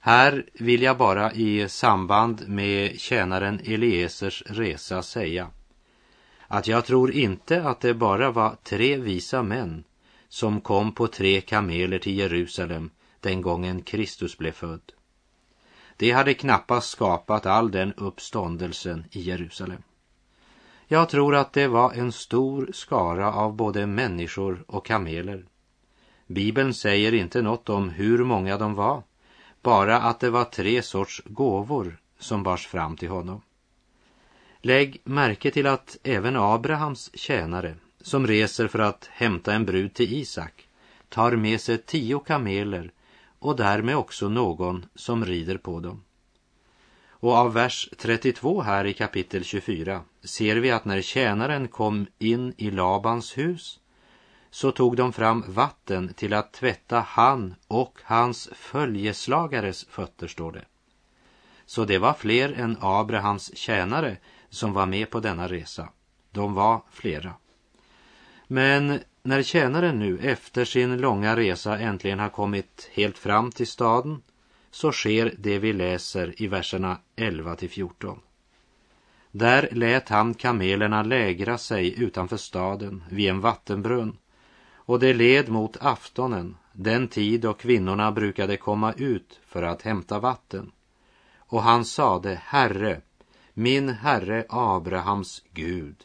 Här 0.00 0.44
vill 0.52 0.82
jag 0.82 0.98
bara 0.98 1.32
i 1.32 1.68
samband 1.68 2.48
med 2.48 3.00
tjänaren 3.00 3.60
Eliesers 3.64 4.42
resa 4.46 5.02
säga 5.02 5.50
att 6.46 6.66
jag 6.66 6.84
tror 6.84 7.12
inte 7.12 7.62
att 7.62 7.80
det 7.80 7.94
bara 7.94 8.30
var 8.30 8.56
tre 8.62 8.96
visa 8.96 9.42
män 9.42 9.84
som 10.28 10.60
kom 10.60 10.92
på 10.92 11.06
tre 11.06 11.40
kameler 11.40 11.98
till 11.98 12.18
Jerusalem 12.18 12.90
den 13.20 13.42
gången 13.42 13.82
Kristus 13.82 14.38
blev 14.38 14.52
född. 14.52 14.92
Det 15.96 16.10
hade 16.10 16.34
knappast 16.34 16.88
skapat 16.88 17.46
all 17.46 17.70
den 17.70 17.92
uppståndelsen 17.92 19.04
i 19.10 19.20
Jerusalem. 19.20 19.82
Jag 20.86 21.08
tror 21.08 21.34
att 21.34 21.52
det 21.52 21.68
var 21.68 21.92
en 21.92 22.12
stor 22.12 22.70
skara 22.72 23.32
av 23.32 23.56
både 23.56 23.86
människor 23.86 24.64
och 24.66 24.86
kameler. 24.86 25.44
Bibeln 26.26 26.74
säger 26.74 27.14
inte 27.14 27.42
något 27.42 27.68
om 27.68 27.88
hur 27.88 28.24
många 28.24 28.58
de 28.58 28.74
var, 28.74 29.02
bara 29.62 30.00
att 30.00 30.20
det 30.20 30.30
var 30.30 30.44
tre 30.44 30.82
sorts 30.82 31.22
gåvor 31.26 32.00
som 32.18 32.42
bars 32.42 32.66
fram 32.66 32.96
till 32.96 33.08
honom. 33.08 33.42
Lägg 34.60 35.00
märke 35.04 35.50
till 35.50 35.66
att 35.66 35.96
även 36.02 36.36
Abrahams 36.36 37.10
tjänare, 37.14 37.74
som 38.00 38.26
reser 38.26 38.68
för 38.68 38.78
att 38.78 39.08
hämta 39.12 39.54
en 39.54 39.64
brud 39.64 39.94
till 39.94 40.12
Isak, 40.12 40.68
tar 41.08 41.36
med 41.36 41.60
sig 41.60 41.78
tio 41.78 42.20
kameler 42.26 42.92
och 43.38 43.56
därmed 43.56 43.96
också 43.96 44.28
någon 44.28 44.86
som 44.94 45.24
rider 45.24 45.58
på 45.58 45.80
dem. 45.80 46.04
Och 47.20 47.32
av 47.32 47.52
vers 47.52 47.88
32 47.98 48.62
här 48.62 48.84
i 48.84 48.94
kapitel 48.94 49.44
24 49.44 50.02
ser 50.24 50.56
vi 50.56 50.70
att 50.70 50.84
när 50.84 51.00
tjänaren 51.00 51.68
kom 51.68 52.06
in 52.18 52.54
i 52.56 52.70
Labans 52.70 53.38
hus 53.38 53.80
så 54.50 54.72
tog 54.72 54.96
de 54.96 55.12
fram 55.12 55.44
vatten 55.48 56.14
till 56.14 56.34
att 56.34 56.52
tvätta 56.52 57.00
han 57.00 57.54
och 57.68 57.98
hans 58.04 58.48
följeslagares 58.52 59.86
fötter, 59.90 60.26
står 60.26 60.52
det. 60.52 60.64
Så 61.66 61.84
det 61.84 61.98
var 61.98 62.12
fler 62.12 62.52
än 62.52 62.76
Abrahams 62.80 63.56
tjänare 63.56 64.16
som 64.48 64.72
var 64.72 64.86
med 64.86 65.10
på 65.10 65.20
denna 65.20 65.48
resa. 65.48 65.88
De 66.30 66.54
var 66.54 66.82
flera. 66.90 67.32
Men 68.46 69.00
när 69.22 69.42
tjänaren 69.42 69.98
nu 69.98 70.18
efter 70.18 70.64
sin 70.64 70.96
långa 70.98 71.36
resa 71.36 71.78
äntligen 71.78 72.18
har 72.18 72.28
kommit 72.28 72.90
helt 72.92 73.18
fram 73.18 73.52
till 73.52 73.66
staden 73.66 74.22
så 74.70 74.92
sker 74.92 75.34
det 75.38 75.58
vi 75.58 75.72
läser 75.72 76.42
i 76.42 76.46
verserna 76.46 76.98
11 77.16 77.56
till 77.56 77.70
14. 77.70 78.20
Där 79.30 79.68
lät 79.72 80.08
han 80.08 80.34
kamelerna 80.34 81.02
lägra 81.02 81.58
sig 81.58 82.02
utanför 82.02 82.36
staden 82.36 83.04
vid 83.10 83.30
en 83.30 83.40
vattenbrunn 83.40 84.16
och 84.88 84.98
det 84.98 85.14
led 85.14 85.48
mot 85.48 85.76
aftonen, 85.80 86.56
den 86.72 87.08
tid 87.08 87.40
då 87.40 87.52
kvinnorna 87.54 88.12
brukade 88.12 88.56
komma 88.56 88.92
ut 88.92 89.40
för 89.46 89.62
att 89.62 89.82
hämta 89.82 90.18
vatten. 90.18 90.72
Och 91.36 91.62
han 91.62 91.84
sade, 91.84 92.40
Herre, 92.44 93.00
min 93.54 93.88
herre 93.88 94.44
Abrahams 94.48 95.42
Gud, 95.52 95.96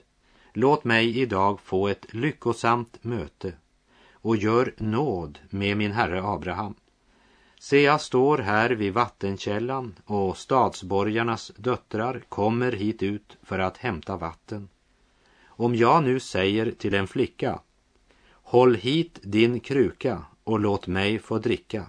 låt 0.54 0.84
mig 0.84 1.20
idag 1.20 1.60
få 1.60 1.88
ett 1.88 2.14
lyckosamt 2.14 3.04
möte 3.04 3.54
och 4.12 4.38
gör 4.38 4.74
nåd 4.78 5.40
med 5.50 5.78
min 5.78 5.92
herre 5.92 6.24
Abraham. 6.24 6.76
Se, 7.60 7.82
jag 7.82 8.02
står 8.02 8.38
här 8.38 8.70
vid 8.70 8.94
vattenkällan 8.94 9.96
och 10.06 10.38
stadsborgarnas 10.38 11.52
döttrar 11.56 12.24
kommer 12.30 12.72
hit 12.72 13.04
ut 13.04 13.38
för 13.44 13.60
att 13.60 13.78
hämta 13.78 14.18
vatten. 14.18 14.70
Om 15.46 15.76
jag 15.76 16.04
nu 16.04 16.20
säger 16.20 16.72
till 16.72 16.94
en 16.94 17.08
flicka, 17.08 17.60
håll 18.54 18.76
hit 18.76 19.20
din 19.24 19.60
kruka 19.60 20.26
och 20.44 20.60
låt 20.60 20.88
mig 20.88 21.20
få 21.20 21.38
dricka. 21.38 21.86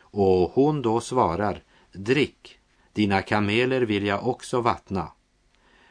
Och 0.00 0.50
hon 0.50 0.82
då 0.82 1.00
svarar, 1.00 1.62
drick, 1.92 2.58
dina 2.92 3.22
kameler 3.22 3.80
vill 3.80 4.06
jag 4.06 4.28
också 4.28 4.60
vattna. 4.60 5.12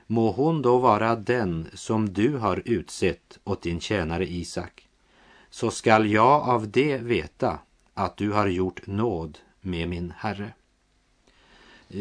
Må 0.07 0.31
hon 0.31 0.61
då 0.61 0.77
vara 0.77 1.15
den 1.15 1.67
som 1.73 2.13
du 2.13 2.37
har 2.37 2.61
utsett 2.65 3.39
åt 3.43 3.61
din 3.61 3.79
tjänare 3.79 4.27
Isak. 4.27 4.87
Så 5.49 5.71
skall 5.71 6.11
jag 6.11 6.49
av 6.49 6.69
det 6.69 6.97
veta 6.97 7.59
att 7.93 8.17
du 8.17 8.31
har 8.31 8.47
gjort 8.47 8.87
nåd 8.87 9.37
med 9.61 9.89
min 9.89 10.13
herre. 10.17 10.53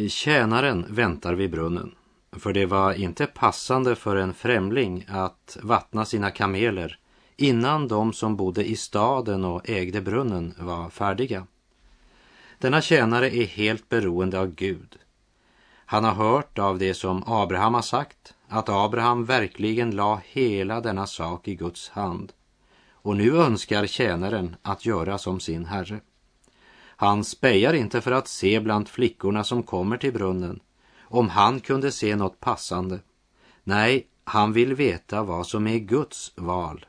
Tjänaren 0.08 0.86
väntar 0.88 1.34
vid 1.34 1.50
brunnen, 1.50 1.94
för 2.32 2.52
det 2.52 2.66
var 2.66 2.92
inte 2.92 3.26
passande 3.26 3.96
för 3.96 4.16
en 4.16 4.34
främling 4.34 5.04
att 5.08 5.58
vattna 5.62 6.04
sina 6.04 6.30
kameler 6.30 6.98
innan 7.36 7.88
de 7.88 8.12
som 8.12 8.36
bodde 8.36 8.64
i 8.64 8.76
staden 8.76 9.44
och 9.44 9.70
ägde 9.70 10.00
brunnen 10.00 10.54
var 10.58 10.90
färdiga. 10.90 11.46
Denna 12.58 12.80
tjänare 12.80 13.36
är 13.36 13.46
helt 13.46 13.88
beroende 13.88 14.40
av 14.40 14.54
Gud. 14.54 14.98
Han 15.86 16.04
har 16.04 16.12
hört 16.12 16.58
av 16.58 16.78
det 16.78 16.94
som 16.94 17.22
Abraham 17.26 17.74
har 17.74 17.82
sagt, 17.82 18.34
att 18.48 18.68
Abraham 18.68 19.24
verkligen 19.24 19.90
la 19.90 20.20
hela 20.24 20.80
denna 20.80 21.06
sak 21.06 21.48
i 21.48 21.54
Guds 21.54 21.88
hand 21.88 22.32
och 22.92 23.16
nu 23.16 23.36
önskar 23.36 23.86
tjänaren 23.86 24.56
att 24.62 24.86
göra 24.86 25.18
som 25.18 25.40
sin 25.40 25.64
herre. 25.64 26.00
Han 26.96 27.24
spejar 27.24 27.72
inte 27.72 28.00
för 28.00 28.12
att 28.12 28.28
se 28.28 28.60
bland 28.60 28.88
flickorna 28.88 29.44
som 29.44 29.62
kommer 29.62 29.96
till 29.96 30.12
brunnen 30.12 30.60
om 31.00 31.28
han 31.28 31.60
kunde 31.60 31.92
se 31.92 32.16
något 32.16 32.40
passande. 32.40 33.00
Nej, 33.64 34.06
han 34.24 34.52
vill 34.52 34.74
veta 34.74 35.22
vad 35.22 35.46
som 35.46 35.66
är 35.66 35.78
Guds 35.78 36.32
val. 36.36 36.86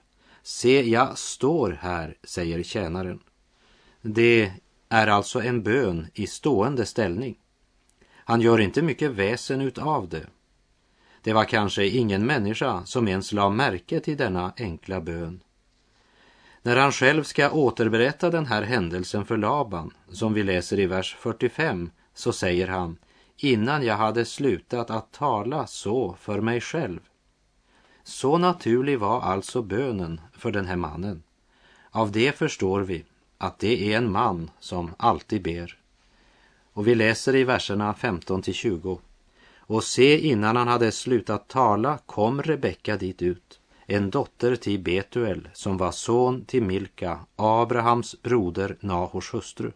Se, 0.48 0.90
jag 0.90 1.18
står 1.18 1.78
här, 1.82 2.18
säger 2.24 2.64
tjänaren. 2.64 3.20
Det 4.02 4.52
är 4.90 5.08
alltså 5.08 5.42
en 5.42 5.64
bön 5.64 6.08
i 6.14 6.28
stående 6.28 6.86
ställning. 6.86 7.38
Han 8.14 8.42
gör 8.42 8.60
inte 8.60 8.82
mycket 8.82 9.12
väsen 9.12 9.62
utav 9.62 10.10
det. 10.10 10.28
Det 11.22 11.34
var 11.34 11.44
kanske 11.44 11.88
ingen 11.88 12.26
människa 12.26 12.86
som 12.86 13.08
ens 13.08 13.32
la 13.32 13.50
märke 13.50 14.00
till 14.00 14.18
denna 14.18 14.54
enkla 14.58 15.02
bön. 15.02 15.40
När 16.62 16.78
han 16.78 16.92
själv 16.92 17.24
ska 17.24 17.52
återberätta 17.52 18.30
den 18.30 18.46
här 18.46 18.62
händelsen 18.62 19.26
för 19.26 19.38
Laban, 19.38 19.94
som 20.10 20.34
vi 20.34 20.44
läser 20.44 20.80
i 20.80 20.86
vers 20.86 21.16
45, 21.20 21.90
så 22.14 22.34
säger 22.34 22.68
han 22.68 22.98
innan 23.38 23.86
jag 23.86 23.96
hade 23.98 24.26
slutat 24.26 24.90
att 24.90 25.12
tala 25.12 25.68
så 25.68 26.16
för 26.20 26.42
mig 26.42 26.62
själv. 26.62 27.00
Så 28.08 28.38
naturlig 28.38 29.00
var 29.00 29.22
alltså 29.22 29.62
bönen 29.62 30.22
för 30.34 30.52
den 30.52 30.66
här 30.66 30.76
mannen. 30.76 31.24
Av 31.92 32.12
det 32.12 32.38
förstår 32.38 32.82
vi 32.82 33.06
att 33.38 33.60
det 33.60 33.94
är 33.94 33.98
en 33.98 34.12
man 34.12 34.52
som 34.60 34.94
alltid 34.98 35.42
ber. 35.42 35.78
Och 36.74 36.88
vi 36.88 36.96
läser 36.96 37.36
i 37.36 37.44
verserna 37.44 37.94
15 37.94 38.42
till 38.42 38.54
20. 38.54 39.00
Och 39.58 39.84
se, 39.84 40.20
innan 40.20 40.56
han 40.56 40.68
hade 40.68 40.92
slutat 40.92 41.48
tala 41.48 42.00
kom 42.06 42.42
Rebecka 42.42 42.98
dit 42.98 43.22
ut, 43.22 43.60
en 43.86 44.10
dotter 44.10 44.56
till 44.56 44.80
Betuel 44.80 45.50
som 45.54 45.78
var 45.78 45.92
son 45.92 46.46
till 46.46 46.64
Milka, 46.64 47.20
Abrahams 47.36 48.22
broder 48.22 48.78
Nahors 48.80 49.34
hustru. 49.34 49.72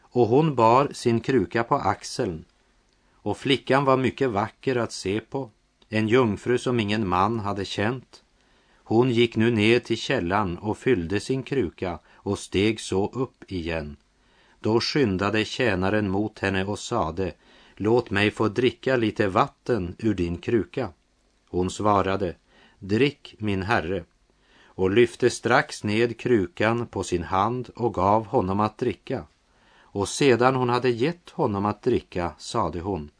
Och 0.00 0.26
hon 0.26 0.54
bar 0.54 0.88
sin 0.92 1.20
kruka 1.20 1.64
på 1.64 1.74
axeln 1.74 2.44
och 3.12 3.38
flickan 3.38 3.84
var 3.84 3.96
mycket 3.96 4.30
vacker 4.30 4.76
att 4.76 4.92
se 4.92 5.20
på, 5.20 5.50
en 5.88 6.08
jungfru 6.08 6.58
som 6.58 6.80
ingen 6.80 7.08
man 7.08 7.40
hade 7.40 7.64
känt. 7.64 8.22
Hon 8.84 9.10
gick 9.10 9.36
nu 9.36 9.50
ner 9.50 9.78
till 9.78 9.96
källan 9.96 10.58
och 10.58 10.78
fyllde 10.78 11.20
sin 11.20 11.42
kruka 11.42 11.98
och 12.14 12.38
steg 12.38 12.80
så 12.80 13.08
upp 13.08 13.52
igen. 13.52 13.96
Då 14.60 14.80
skyndade 14.80 15.44
tjänaren 15.44 16.10
mot 16.10 16.38
henne 16.38 16.64
och 16.64 16.78
sade, 16.78 17.32
låt 17.76 18.10
mig 18.10 18.30
få 18.30 18.48
dricka 18.48 18.96
lite 18.96 19.28
vatten 19.28 19.96
ur 19.98 20.14
din 20.14 20.38
kruka. 20.38 20.88
Hon 21.48 21.70
svarade, 21.70 22.34
drick 22.78 23.34
min 23.38 23.62
herre, 23.62 24.04
och 24.64 24.90
lyfte 24.90 25.30
strax 25.30 25.84
ned 25.84 26.18
krukan 26.18 26.86
på 26.86 27.02
sin 27.02 27.22
hand 27.22 27.70
och 27.76 27.94
gav 27.94 28.26
honom 28.26 28.60
att 28.60 28.78
dricka. 28.78 29.24
Och 29.78 30.08
sedan 30.08 30.54
hon 30.54 30.68
hade 30.68 30.90
gett 30.90 31.30
honom 31.30 31.66
att 31.66 31.82
dricka 31.82 32.32
sade 32.38 32.80
hon, 32.80 33.10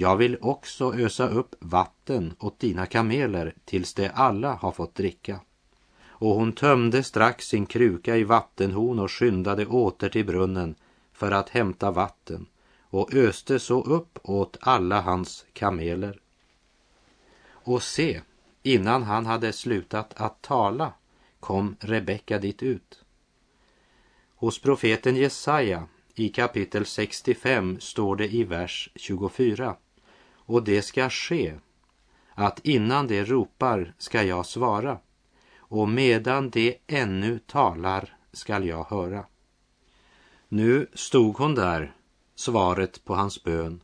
jag 0.00 0.16
vill 0.16 0.38
också 0.40 0.94
ösa 0.94 1.28
upp 1.28 1.54
vatten 1.60 2.34
åt 2.38 2.58
dina 2.58 2.86
kameler 2.86 3.54
tills 3.64 3.94
de 3.94 4.10
alla 4.14 4.54
har 4.54 4.72
fått 4.72 4.94
dricka. 4.94 5.40
Och 6.00 6.34
hon 6.34 6.52
tömde 6.52 7.02
strax 7.02 7.44
sin 7.44 7.66
kruka 7.66 8.16
i 8.16 8.24
vattenhon 8.24 8.98
och 8.98 9.12
skyndade 9.12 9.66
åter 9.66 10.08
till 10.08 10.26
brunnen 10.26 10.74
för 11.12 11.32
att 11.32 11.48
hämta 11.48 11.90
vatten 11.90 12.46
och 12.80 13.14
öste 13.14 13.58
så 13.58 13.82
upp 13.82 14.18
åt 14.22 14.56
alla 14.60 15.00
hans 15.00 15.46
kameler. 15.52 16.20
Och 17.48 17.82
se, 17.82 18.20
innan 18.62 19.02
han 19.02 19.26
hade 19.26 19.52
slutat 19.52 20.14
att 20.16 20.42
tala 20.42 20.92
kom 21.40 21.76
Rebecka 21.80 22.38
dit 22.38 22.62
ut. 22.62 23.04
Hos 24.34 24.58
profeten 24.62 25.16
Jesaja 25.16 25.86
i 26.14 26.28
kapitel 26.28 26.86
65 26.86 27.80
står 27.80 28.16
det 28.16 28.28
i 28.28 28.44
vers 28.44 28.90
24 28.94 29.76
och 30.48 30.62
det 30.62 30.82
ska 30.82 31.10
ske 31.10 31.54
att 32.34 32.60
innan 32.64 33.06
de 33.06 33.24
ropar 33.24 33.94
ska 33.98 34.22
jag 34.22 34.46
svara 34.46 34.98
och 35.58 35.88
medan 35.88 36.50
de 36.50 36.76
ännu 36.86 37.38
talar 37.38 38.16
skall 38.32 38.66
jag 38.66 38.84
höra. 38.84 39.24
Nu 40.48 40.86
stod 40.94 41.36
hon 41.36 41.54
där, 41.54 41.92
svaret 42.34 43.04
på 43.04 43.14
hans 43.14 43.44
bön. 43.44 43.80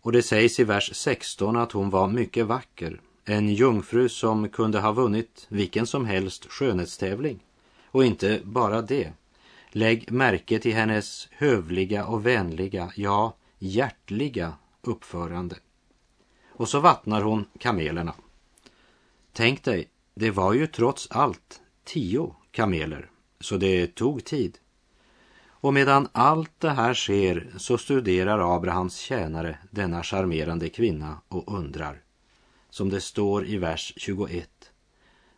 Och 0.00 0.12
det 0.12 0.22
sägs 0.22 0.60
i 0.60 0.64
vers 0.64 0.90
16 0.94 1.56
att 1.56 1.72
hon 1.72 1.90
var 1.90 2.08
mycket 2.08 2.46
vacker, 2.46 3.00
en 3.24 3.48
jungfru 3.48 4.08
som 4.08 4.48
kunde 4.48 4.80
ha 4.80 4.92
vunnit 4.92 5.46
vilken 5.48 5.86
som 5.86 6.04
helst 6.04 6.46
skönhetstävling. 6.50 7.38
Och 7.86 8.04
inte 8.04 8.40
bara 8.44 8.82
det. 8.82 9.12
Lägg 9.70 10.12
märke 10.12 10.58
till 10.58 10.74
hennes 10.74 11.28
hövliga 11.30 12.06
och 12.06 12.26
vänliga, 12.26 12.92
ja, 12.96 13.36
hjärtliga 13.58 14.52
uppförande. 14.82 15.56
Och 16.48 16.68
så 16.68 16.80
vattnar 16.80 17.22
hon 17.22 17.44
kamelerna. 17.58 18.14
Tänk 19.32 19.64
dig, 19.64 19.88
det 20.14 20.30
var 20.30 20.52
ju 20.52 20.66
trots 20.66 21.08
allt 21.10 21.60
tio 21.84 22.34
kameler, 22.50 23.10
så 23.40 23.56
det 23.56 23.94
tog 23.94 24.24
tid. 24.24 24.58
Och 25.60 25.74
medan 25.74 26.08
allt 26.12 26.52
det 26.58 26.70
här 26.70 26.94
sker 26.94 27.52
så 27.56 27.78
studerar 27.78 28.56
Abrahams 28.56 28.96
tjänare 28.96 29.58
denna 29.70 30.02
charmerande 30.02 30.68
kvinna 30.68 31.20
och 31.28 31.54
undrar, 31.54 32.02
som 32.70 32.88
det 32.90 33.00
står 33.00 33.46
i 33.46 33.56
vers 33.56 33.92
21. 33.96 34.50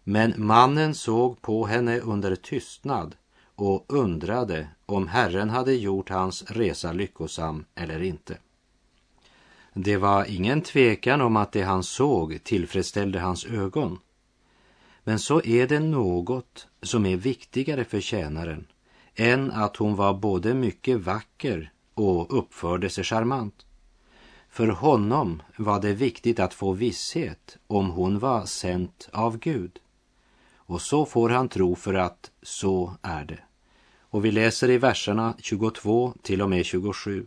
Men 0.04 0.34
mannen 0.36 0.94
såg 0.94 1.42
på 1.42 1.66
henne 1.66 2.00
under 2.00 2.36
tystnad 2.36 3.16
och 3.54 3.84
undrade 3.88 4.68
om 4.86 5.08
Herren 5.08 5.50
hade 5.50 5.74
gjort 5.74 6.08
hans 6.08 6.42
resa 6.50 6.92
lyckosam 6.92 7.64
eller 7.74 8.02
inte. 8.02 8.38
Det 9.74 9.96
var 9.96 10.24
ingen 10.24 10.62
tvekan 10.62 11.20
om 11.20 11.36
att 11.36 11.52
det 11.52 11.62
han 11.62 11.82
såg 11.82 12.44
tillfredsställde 12.44 13.18
hans 13.18 13.46
ögon. 13.46 13.98
Men 15.04 15.18
så 15.18 15.42
är 15.42 15.66
det 15.66 15.80
något 15.80 16.66
som 16.82 17.06
är 17.06 17.16
viktigare 17.16 17.84
för 17.84 18.00
tjänaren 18.00 18.66
än 19.14 19.50
att 19.50 19.76
hon 19.76 19.96
var 19.96 20.14
både 20.14 20.54
mycket 20.54 21.00
vacker 21.00 21.72
och 21.94 22.38
uppförde 22.38 22.90
sig 22.90 23.04
charmant. 23.04 23.66
För 24.50 24.68
honom 24.68 25.42
var 25.56 25.80
det 25.80 25.92
viktigt 25.92 26.40
att 26.40 26.54
få 26.54 26.72
visshet 26.72 27.58
om 27.66 27.90
hon 27.90 28.18
var 28.18 28.44
sänt 28.44 29.08
av 29.12 29.38
Gud. 29.38 29.78
Och 30.54 30.82
så 30.82 31.04
får 31.04 31.28
han 31.28 31.48
tro 31.48 31.74
för 31.74 31.94
att 31.94 32.30
så 32.42 32.94
är 33.02 33.24
det. 33.24 33.38
Och 34.00 34.24
vi 34.24 34.30
läser 34.30 34.70
i 34.70 34.78
verserna 34.78 35.34
22 35.38 36.14
till 36.22 36.42
och 36.42 36.50
med 36.50 36.64
27. 36.64 37.26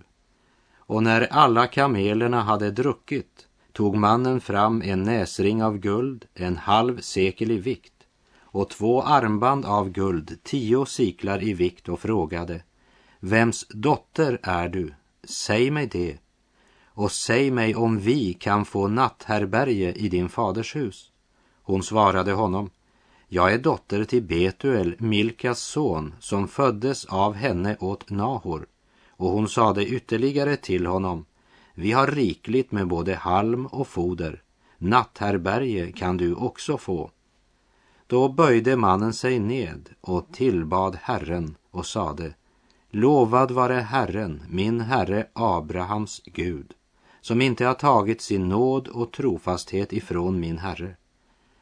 Och 0.85 1.03
när 1.03 1.27
alla 1.31 1.67
kamelerna 1.67 2.41
hade 2.41 2.71
druckit 2.71 3.47
tog 3.71 3.95
mannen 3.95 4.41
fram 4.41 4.81
en 4.81 5.03
näsring 5.03 5.63
av 5.63 5.77
guld, 5.77 6.25
en 6.33 6.57
halv 6.57 7.01
sekel 7.01 7.51
i 7.51 7.57
vikt, 7.57 7.93
och 8.41 8.69
två 8.69 9.01
armband 9.01 9.65
av 9.65 9.89
guld, 9.89 10.37
tio 10.43 10.85
siklar 10.85 11.43
i 11.43 11.53
vikt 11.53 11.89
och 11.89 11.99
frågade 11.99 12.63
Vems 13.19 13.67
dotter 13.69 14.39
är 14.43 14.69
du? 14.69 14.93
Säg 15.23 15.71
mig 15.71 15.87
det 15.87 16.17
och 16.95 17.11
säg 17.11 17.51
mig 17.51 17.75
om 17.75 17.99
vi 17.99 18.33
kan 18.33 18.65
få 18.65 18.87
natthärbärge 18.87 19.93
i 19.93 20.09
din 20.09 20.29
faders 20.29 20.75
hus. 20.75 21.11
Hon 21.63 21.83
svarade 21.83 22.31
honom 22.31 22.69
Jag 23.27 23.53
är 23.53 23.57
dotter 23.57 24.03
till 24.03 24.23
Betuel, 24.23 24.95
Milkas 24.99 25.59
son, 25.59 26.13
som 26.19 26.47
föddes 26.47 27.05
av 27.05 27.33
henne 27.33 27.77
åt 27.79 28.09
Nahor. 28.09 28.65
Och 29.23 29.29
hon 29.29 29.49
sade 29.49 29.85
ytterligare 29.85 30.55
till 30.55 30.85
honom, 30.85 31.25
vi 31.73 31.91
har 31.91 32.07
rikligt 32.07 32.71
med 32.71 32.87
både 32.87 33.15
halm 33.15 33.65
och 33.65 33.87
foder, 33.87 34.41
natthärbärge 34.77 35.91
kan 35.91 36.17
du 36.17 36.35
också 36.35 36.77
få. 36.77 37.11
Då 38.07 38.29
böjde 38.29 38.75
mannen 38.75 39.13
sig 39.13 39.39
ned 39.39 39.89
och 40.01 40.27
tillbad 40.31 40.97
Herren 41.01 41.55
och 41.71 41.85
sade, 41.85 42.33
Lovad 42.89 43.51
vare 43.51 43.73
Herren, 43.73 44.43
min 44.49 44.81
herre 44.81 45.27
Abrahams 45.33 46.21
Gud, 46.25 46.73
som 47.21 47.41
inte 47.41 47.65
har 47.65 47.73
tagit 47.73 48.21
sin 48.21 48.49
nåd 48.49 48.87
och 48.87 49.11
trofasthet 49.11 49.93
ifrån 49.93 50.39
min 50.39 50.57
herre. 50.57 50.95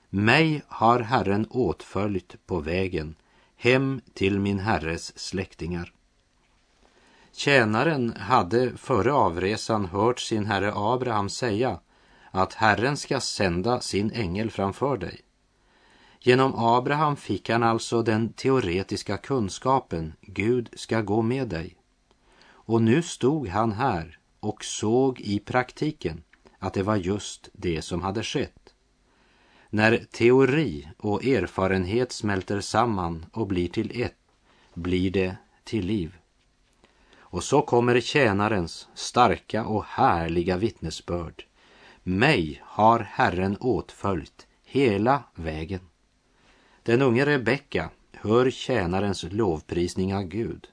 Mig 0.09 0.61
har 0.67 0.99
Herren 0.99 1.45
åtföljt 1.49 2.35
på 2.45 2.59
vägen 2.59 3.15
hem 3.55 4.01
till 4.13 4.39
min 4.39 4.59
herres 4.59 5.19
släktingar. 5.19 5.93
Tjänaren 7.33 8.13
hade 8.17 8.77
före 8.77 9.13
avresan 9.13 9.85
hört 9.85 10.19
sin 10.19 10.45
herre 10.45 10.71
Abraham 10.75 11.29
säga 11.29 11.79
att 12.31 12.53
Herren 12.53 12.97
ska 12.97 13.19
sända 13.19 13.81
sin 13.81 14.11
ängel 14.11 14.51
framför 14.51 14.97
dig. 14.97 15.21
Genom 16.19 16.55
Abraham 16.55 17.15
fick 17.15 17.49
han 17.49 17.63
alltså 17.63 18.01
den 18.01 18.33
teoretiska 18.33 19.17
kunskapen 19.17 20.13
Gud 20.21 20.69
ska 20.73 21.01
gå 21.01 21.21
med 21.21 21.47
dig. 21.47 21.75
Och 22.49 22.81
nu 22.81 23.01
stod 23.01 23.47
han 23.47 23.71
här 23.71 24.19
och 24.39 24.63
såg 24.63 25.19
i 25.19 25.39
praktiken 25.39 26.23
att 26.59 26.73
det 26.73 26.83
var 26.83 26.95
just 26.95 27.49
det 27.53 27.81
som 27.81 28.01
hade 28.01 28.23
skett. 28.23 28.73
När 29.69 29.97
teori 29.97 30.87
och 30.97 31.25
erfarenhet 31.25 32.11
smälter 32.11 32.61
samman 32.61 33.25
och 33.33 33.47
blir 33.47 33.67
till 33.67 34.01
ett 34.01 34.17
blir 34.73 35.11
det 35.11 35.35
till 35.63 35.85
liv. 35.85 36.17
Och 37.31 37.43
så 37.43 37.61
kommer 37.61 37.99
tjänarens 37.99 38.87
starka 38.93 39.65
och 39.65 39.85
härliga 39.85 40.57
vittnesbörd. 40.57 41.43
Mig 42.03 42.61
har 42.65 42.99
Herren 42.99 43.57
åtföljt 43.59 44.47
hela 44.63 45.23
vägen. 45.35 45.79
Den 46.83 47.01
unge 47.01 47.25
Rebecka 47.25 47.89
hör 48.13 48.49
tjänarens 48.49 49.23
lovprisning 49.23 50.15
av 50.15 50.23
Gud. 50.23 50.67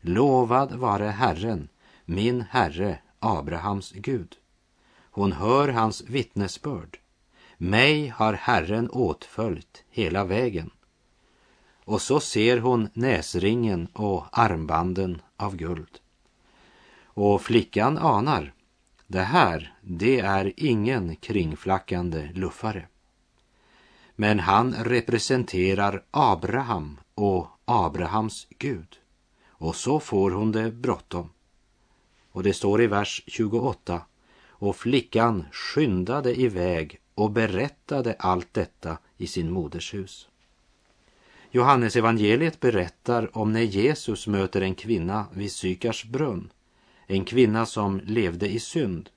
Lovad 0.00 0.72
vare 0.72 1.04
Herren, 1.04 1.68
min 2.04 2.44
Herre, 2.50 2.98
Abrahams 3.18 3.92
Gud. 3.92 4.36
Hon 5.10 5.32
hör 5.32 5.68
hans 5.68 6.02
vittnesbörd. 6.02 6.98
Mig 7.56 8.08
har 8.08 8.32
Herren 8.32 8.90
åtföljt 8.90 9.84
hela 9.90 10.24
vägen. 10.24 10.70
Och 11.90 12.02
så 12.02 12.20
ser 12.20 12.58
hon 12.58 12.88
näsringen 12.92 13.86
och 13.92 14.26
armbanden 14.32 15.22
av 15.36 15.56
guld. 15.56 15.98
Och 17.04 17.42
flickan 17.42 17.98
anar, 17.98 18.54
det 19.06 19.22
här, 19.22 19.74
det 19.82 20.20
är 20.20 20.52
ingen 20.56 21.16
kringflackande 21.16 22.30
luffare. 22.34 22.88
Men 24.16 24.40
han 24.40 24.74
representerar 24.74 26.04
Abraham 26.10 27.00
och 27.14 27.46
Abrahams 27.64 28.46
Gud. 28.58 28.98
Och 29.48 29.76
så 29.76 30.00
får 30.00 30.30
hon 30.30 30.52
det 30.52 30.70
bråttom. 30.70 31.30
Och 32.32 32.42
det 32.42 32.54
står 32.54 32.82
i 32.82 32.86
vers 32.86 33.22
28. 33.26 34.02
Och 34.48 34.76
flickan 34.76 35.44
skyndade 35.52 36.40
iväg 36.40 37.00
och 37.14 37.30
berättade 37.30 38.16
allt 38.18 38.54
detta 38.54 38.98
i 39.16 39.26
sin 39.26 39.50
moders 39.50 39.94
hus. 39.94 40.29
Johannes 41.52 41.96
evangeliet 41.96 42.60
berättar 42.60 43.36
om 43.36 43.52
när 43.52 43.60
Jesus 43.60 44.26
möter 44.26 44.60
en 44.60 44.74
kvinna 44.74 45.26
vid 45.32 45.52
Sykars 45.52 46.04
brunn. 46.04 46.52
En 47.06 47.24
kvinna 47.24 47.66
som 47.66 48.00
levde 48.04 48.48
i 48.48 48.60
synd. 48.60 49.10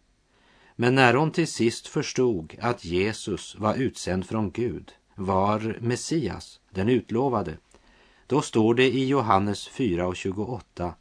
Men 0.75 0.95
när 0.95 1.13
hon 1.13 1.31
till 1.31 1.47
sist 1.47 1.87
förstod 1.87 2.55
att 2.61 2.85
Jesus 2.85 3.55
var 3.55 3.75
utsänd 3.75 4.25
från 4.25 4.51
Gud, 4.51 4.91
var 5.15 5.77
Messias, 5.81 6.59
den 6.69 6.89
utlovade, 6.89 7.57
då 8.27 8.41
står 8.41 8.73
det 8.73 8.87
i 8.87 9.07
Johannes 9.07 9.67
4 9.67 10.07
och 10.07 10.15
28. 10.15 10.95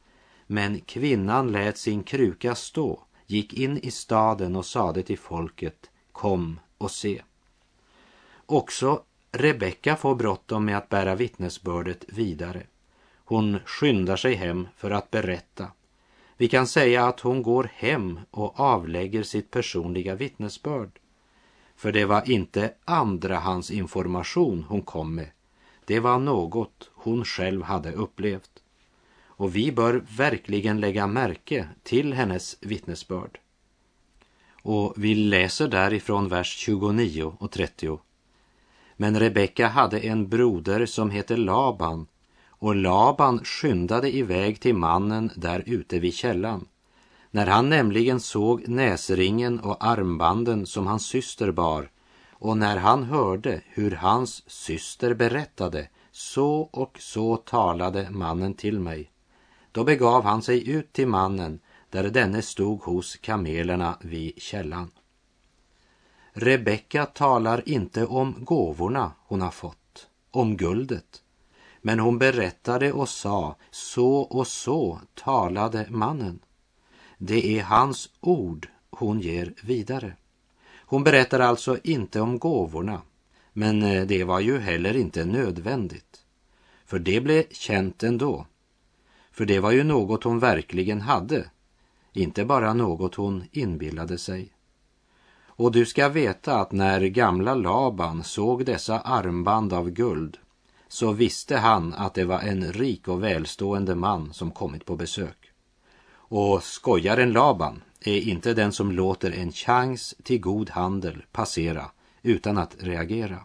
Men 0.46 0.80
kvinnan 0.80 1.52
lät 1.52 1.78
sin 1.78 2.02
kruka 2.02 2.54
stå, 2.54 3.02
gick 3.26 3.52
in 3.52 3.78
i 3.78 3.90
staden 3.90 4.56
och 4.56 4.66
sade 4.66 5.02
till 5.02 5.18
folket, 5.18 5.90
kom 6.12 6.60
och 6.78 6.90
se. 6.90 7.22
Också 8.46 9.02
Rebecka 9.34 9.96
får 9.96 10.14
bråttom 10.14 10.64
med 10.64 10.76
att 10.76 10.88
bära 10.88 11.14
vittnesbördet 11.14 12.04
vidare. 12.08 12.62
Hon 13.24 13.58
skyndar 13.64 14.16
sig 14.16 14.34
hem 14.34 14.68
för 14.76 14.90
att 14.90 15.10
berätta. 15.10 15.66
Vi 16.36 16.48
kan 16.48 16.66
säga 16.66 17.06
att 17.06 17.20
hon 17.20 17.42
går 17.42 17.70
hem 17.74 18.20
och 18.30 18.60
avlägger 18.60 19.22
sitt 19.22 19.50
personliga 19.50 20.14
vittnesbörd. 20.14 20.98
För 21.76 21.92
det 21.92 22.04
var 22.04 22.30
inte 22.30 22.72
andrahandsinformation 22.84 24.64
hon 24.68 24.82
kom 24.82 25.14
med. 25.14 25.30
Det 25.84 26.00
var 26.00 26.18
något 26.18 26.90
hon 26.94 27.24
själv 27.24 27.62
hade 27.62 27.92
upplevt. 27.92 28.62
Och 29.24 29.56
vi 29.56 29.72
bör 29.72 30.04
verkligen 30.16 30.80
lägga 30.80 31.06
märke 31.06 31.68
till 31.82 32.12
hennes 32.12 32.56
vittnesbörd. 32.60 33.38
Och 34.62 34.94
vi 34.96 35.14
läser 35.14 35.68
därifrån 35.68 36.28
vers 36.28 36.56
29 36.56 37.36
och 37.38 37.50
30. 37.50 37.98
Men 39.02 39.20
Rebecka 39.20 39.68
hade 39.68 39.98
en 39.98 40.28
broder 40.28 40.86
som 40.86 41.10
hette 41.10 41.36
Laban 41.36 42.06
och 42.48 42.76
Laban 42.76 43.44
skyndade 43.44 44.16
iväg 44.16 44.60
till 44.60 44.74
mannen 44.74 45.30
där 45.36 45.62
ute 45.66 45.98
vid 45.98 46.14
källan. 46.14 46.68
När 47.30 47.46
han 47.46 47.68
nämligen 47.68 48.20
såg 48.20 48.68
näsringen 48.68 49.60
och 49.60 49.84
armbanden 49.84 50.66
som 50.66 50.86
hans 50.86 51.06
syster 51.06 51.52
bar 51.52 51.90
och 52.30 52.56
när 52.56 52.76
han 52.76 53.02
hörde 53.02 53.60
hur 53.66 53.90
hans 53.90 54.50
syster 54.50 55.14
berättade 55.14 55.88
så 56.12 56.60
och 56.72 56.96
så 57.00 57.36
talade 57.36 58.10
mannen 58.10 58.54
till 58.54 58.80
mig. 58.80 59.10
Då 59.72 59.84
begav 59.84 60.24
han 60.24 60.42
sig 60.42 60.70
ut 60.70 60.92
till 60.92 61.08
mannen 61.08 61.60
där 61.90 62.10
denne 62.10 62.42
stod 62.42 62.82
hos 62.82 63.16
kamelerna 63.16 63.98
vid 64.00 64.42
källan. 64.42 64.90
Rebecka 66.34 67.06
talar 67.06 67.68
inte 67.68 68.06
om 68.06 68.34
gåvorna 68.38 69.12
hon 69.26 69.40
har 69.40 69.50
fått, 69.50 70.08
om 70.30 70.56
guldet. 70.56 71.22
Men 71.80 71.98
hon 71.98 72.18
berättade 72.18 72.92
och 72.92 73.08
sa, 73.08 73.56
så 73.70 74.16
och 74.16 74.46
så 74.46 75.00
talade 75.14 75.86
mannen. 75.90 76.38
Det 77.18 77.58
är 77.58 77.62
hans 77.62 78.10
ord 78.20 78.68
hon 78.90 79.20
ger 79.20 79.54
vidare. 79.62 80.16
Hon 80.70 81.04
berättar 81.04 81.40
alltså 81.40 81.78
inte 81.84 82.20
om 82.20 82.38
gåvorna, 82.38 83.02
men 83.52 83.82
eh, 83.82 84.06
det 84.06 84.24
var 84.24 84.40
ju 84.40 84.58
heller 84.58 84.96
inte 84.96 85.24
nödvändigt. 85.24 86.24
För 86.84 86.98
det 86.98 87.20
blev 87.20 87.44
känt 87.50 88.02
ändå. 88.02 88.46
För 89.32 89.44
det 89.44 89.60
var 89.60 89.70
ju 89.70 89.84
något 89.84 90.24
hon 90.24 90.38
verkligen 90.38 91.00
hade, 91.00 91.50
inte 92.12 92.44
bara 92.44 92.74
något 92.74 93.14
hon 93.14 93.44
inbillade 93.52 94.18
sig. 94.18 94.52
Och 95.62 95.72
du 95.72 95.86
ska 95.86 96.08
veta 96.08 96.60
att 96.60 96.72
när 96.72 97.00
gamla 97.00 97.54
Laban 97.54 98.24
såg 98.24 98.64
dessa 98.64 99.00
armband 99.00 99.72
av 99.72 99.90
guld 99.90 100.38
så 100.88 101.12
visste 101.12 101.56
han 101.56 101.94
att 101.94 102.14
det 102.14 102.24
var 102.24 102.40
en 102.40 102.72
rik 102.72 103.08
och 103.08 103.22
välstående 103.22 103.94
man 103.94 104.32
som 104.32 104.50
kommit 104.50 104.84
på 104.84 104.96
besök. 104.96 105.50
Och 106.14 106.62
skojaren 106.62 107.32
Laban 107.32 107.82
är 108.00 108.20
inte 108.20 108.54
den 108.54 108.72
som 108.72 108.92
låter 108.92 109.30
en 109.30 109.52
chans 109.52 110.14
till 110.22 110.40
god 110.40 110.70
handel 110.70 111.24
passera 111.32 111.90
utan 112.22 112.58
att 112.58 112.76
reagera. 112.78 113.38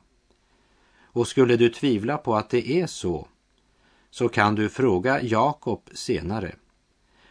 Och 1.02 1.28
skulle 1.28 1.58
du 1.58 1.70
tvivla 1.70 2.18
på 2.18 2.36
att 2.36 2.50
det 2.50 2.72
är 2.72 2.88
så, 2.88 3.28
så 4.10 4.30
kan 4.30 4.56
du 4.56 4.70
fråga 4.70 5.22
Jakob 5.22 5.90
senare. 5.94 6.56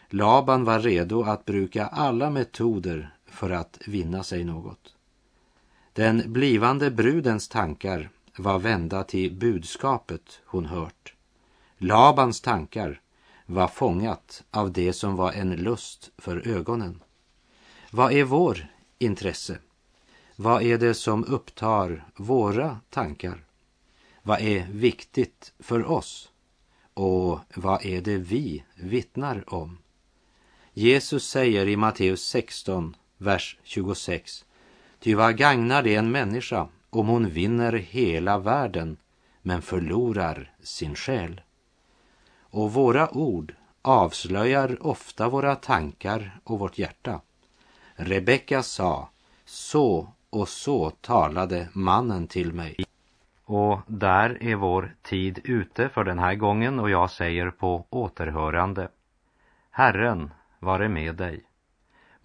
Laban 0.09 0.63
var 0.63 0.79
redo 0.79 1.23
att 1.23 1.45
bruka 1.45 1.85
alla 1.85 2.29
metoder 2.29 3.16
för 3.37 3.49
att 3.49 3.79
vinna 3.85 4.23
sig 4.23 4.43
något. 4.43 4.95
Den 5.93 6.33
blivande 6.33 6.91
brudens 6.91 7.47
tankar 7.47 8.09
var 8.37 8.59
vända 8.59 9.03
till 9.03 9.33
budskapet 9.33 10.41
hon 10.45 10.65
hört. 10.65 11.13
Labans 11.77 12.41
tankar 12.41 13.01
var 13.45 13.67
fångat 13.67 14.43
av 14.51 14.71
det 14.71 14.93
som 14.93 15.15
var 15.15 15.31
en 15.31 15.55
lust 15.55 16.11
för 16.17 16.47
ögonen. 16.47 17.03
Vad 17.91 18.13
är 18.13 18.23
vår 18.23 18.67
intresse? 18.99 19.59
Vad 20.35 20.63
är 20.63 20.77
det 20.77 20.93
som 20.93 21.25
upptar 21.25 22.05
våra 22.15 22.79
tankar? 22.89 23.45
Vad 24.23 24.41
är 24.41 24.67
viktigt 24.71 25.53
för 25.59 25.91
oss? 25.91 26.31
Och 26.93 27.39
vad 27.55 27.85
är 27.85 28.01
det 28.01 28.17
vi 28.17 28.63
vittnar 28.75 29.53
om? 29.53 29.77
Jesus 30.73 31.27
säger 31.27 31.67
i 31.67 31.75
Matteus 31.75 32.21
16, 32.21 32.95
vers 33.17 33.57
26. 33.63 34.45
Ty 34.99 35.15
vad 35.15 35.37
gagnar 35.37 35.83
det 35.83 35.95
en 35.95 36.11
människa 36.11 36.67
om 36.89 37.07
hon 37.07 37.29
vinner 37.29 37.73
hela 37.73 38.37
världen 38.37 38.97
men 39.41 39.61
förlorar 39.61 40.51
sin 40.63 40.95
själ? 40.95 41.41
Och 42.41 42.73
våra 42.73 43.17
ord 43.17 43.55
avslöjar 43.81 44.77
ofta 44.87 45.29
våra 45.29 45.55
tankar 45.55 46.39
och 46.43 46.59
vårt 46.59 46.77
hjärta. 46.77 47.21
Rebecka 47.95 48.63
sa, 48.63 49.09
så 49.45 50.13
och 50.29 50.49
så 50.49 50.89
talade 50.89 51.69
mannen 51.73 52.27
till 52.27 52.53
mig. 52.53 52.75
Och 53.45 53.79
där 53.87 54.43
är 54.43 54.55
vår 54.55 54.95
tid 55.01 55.39
ute 55.43 55.89
för 55.89 56.03
den 56.03 56.19
här 56.19 56.35
gången 56.35 56.79
och 56.79 56.89
jag 56.89 57.11
säger 57.11 57.49
på 57.51 57.85
återhörande. 57.89 58.89
Herren 59.71 60.31
vare 60.59 60.89
med 60.89 61.15
dig. 61.15 61.46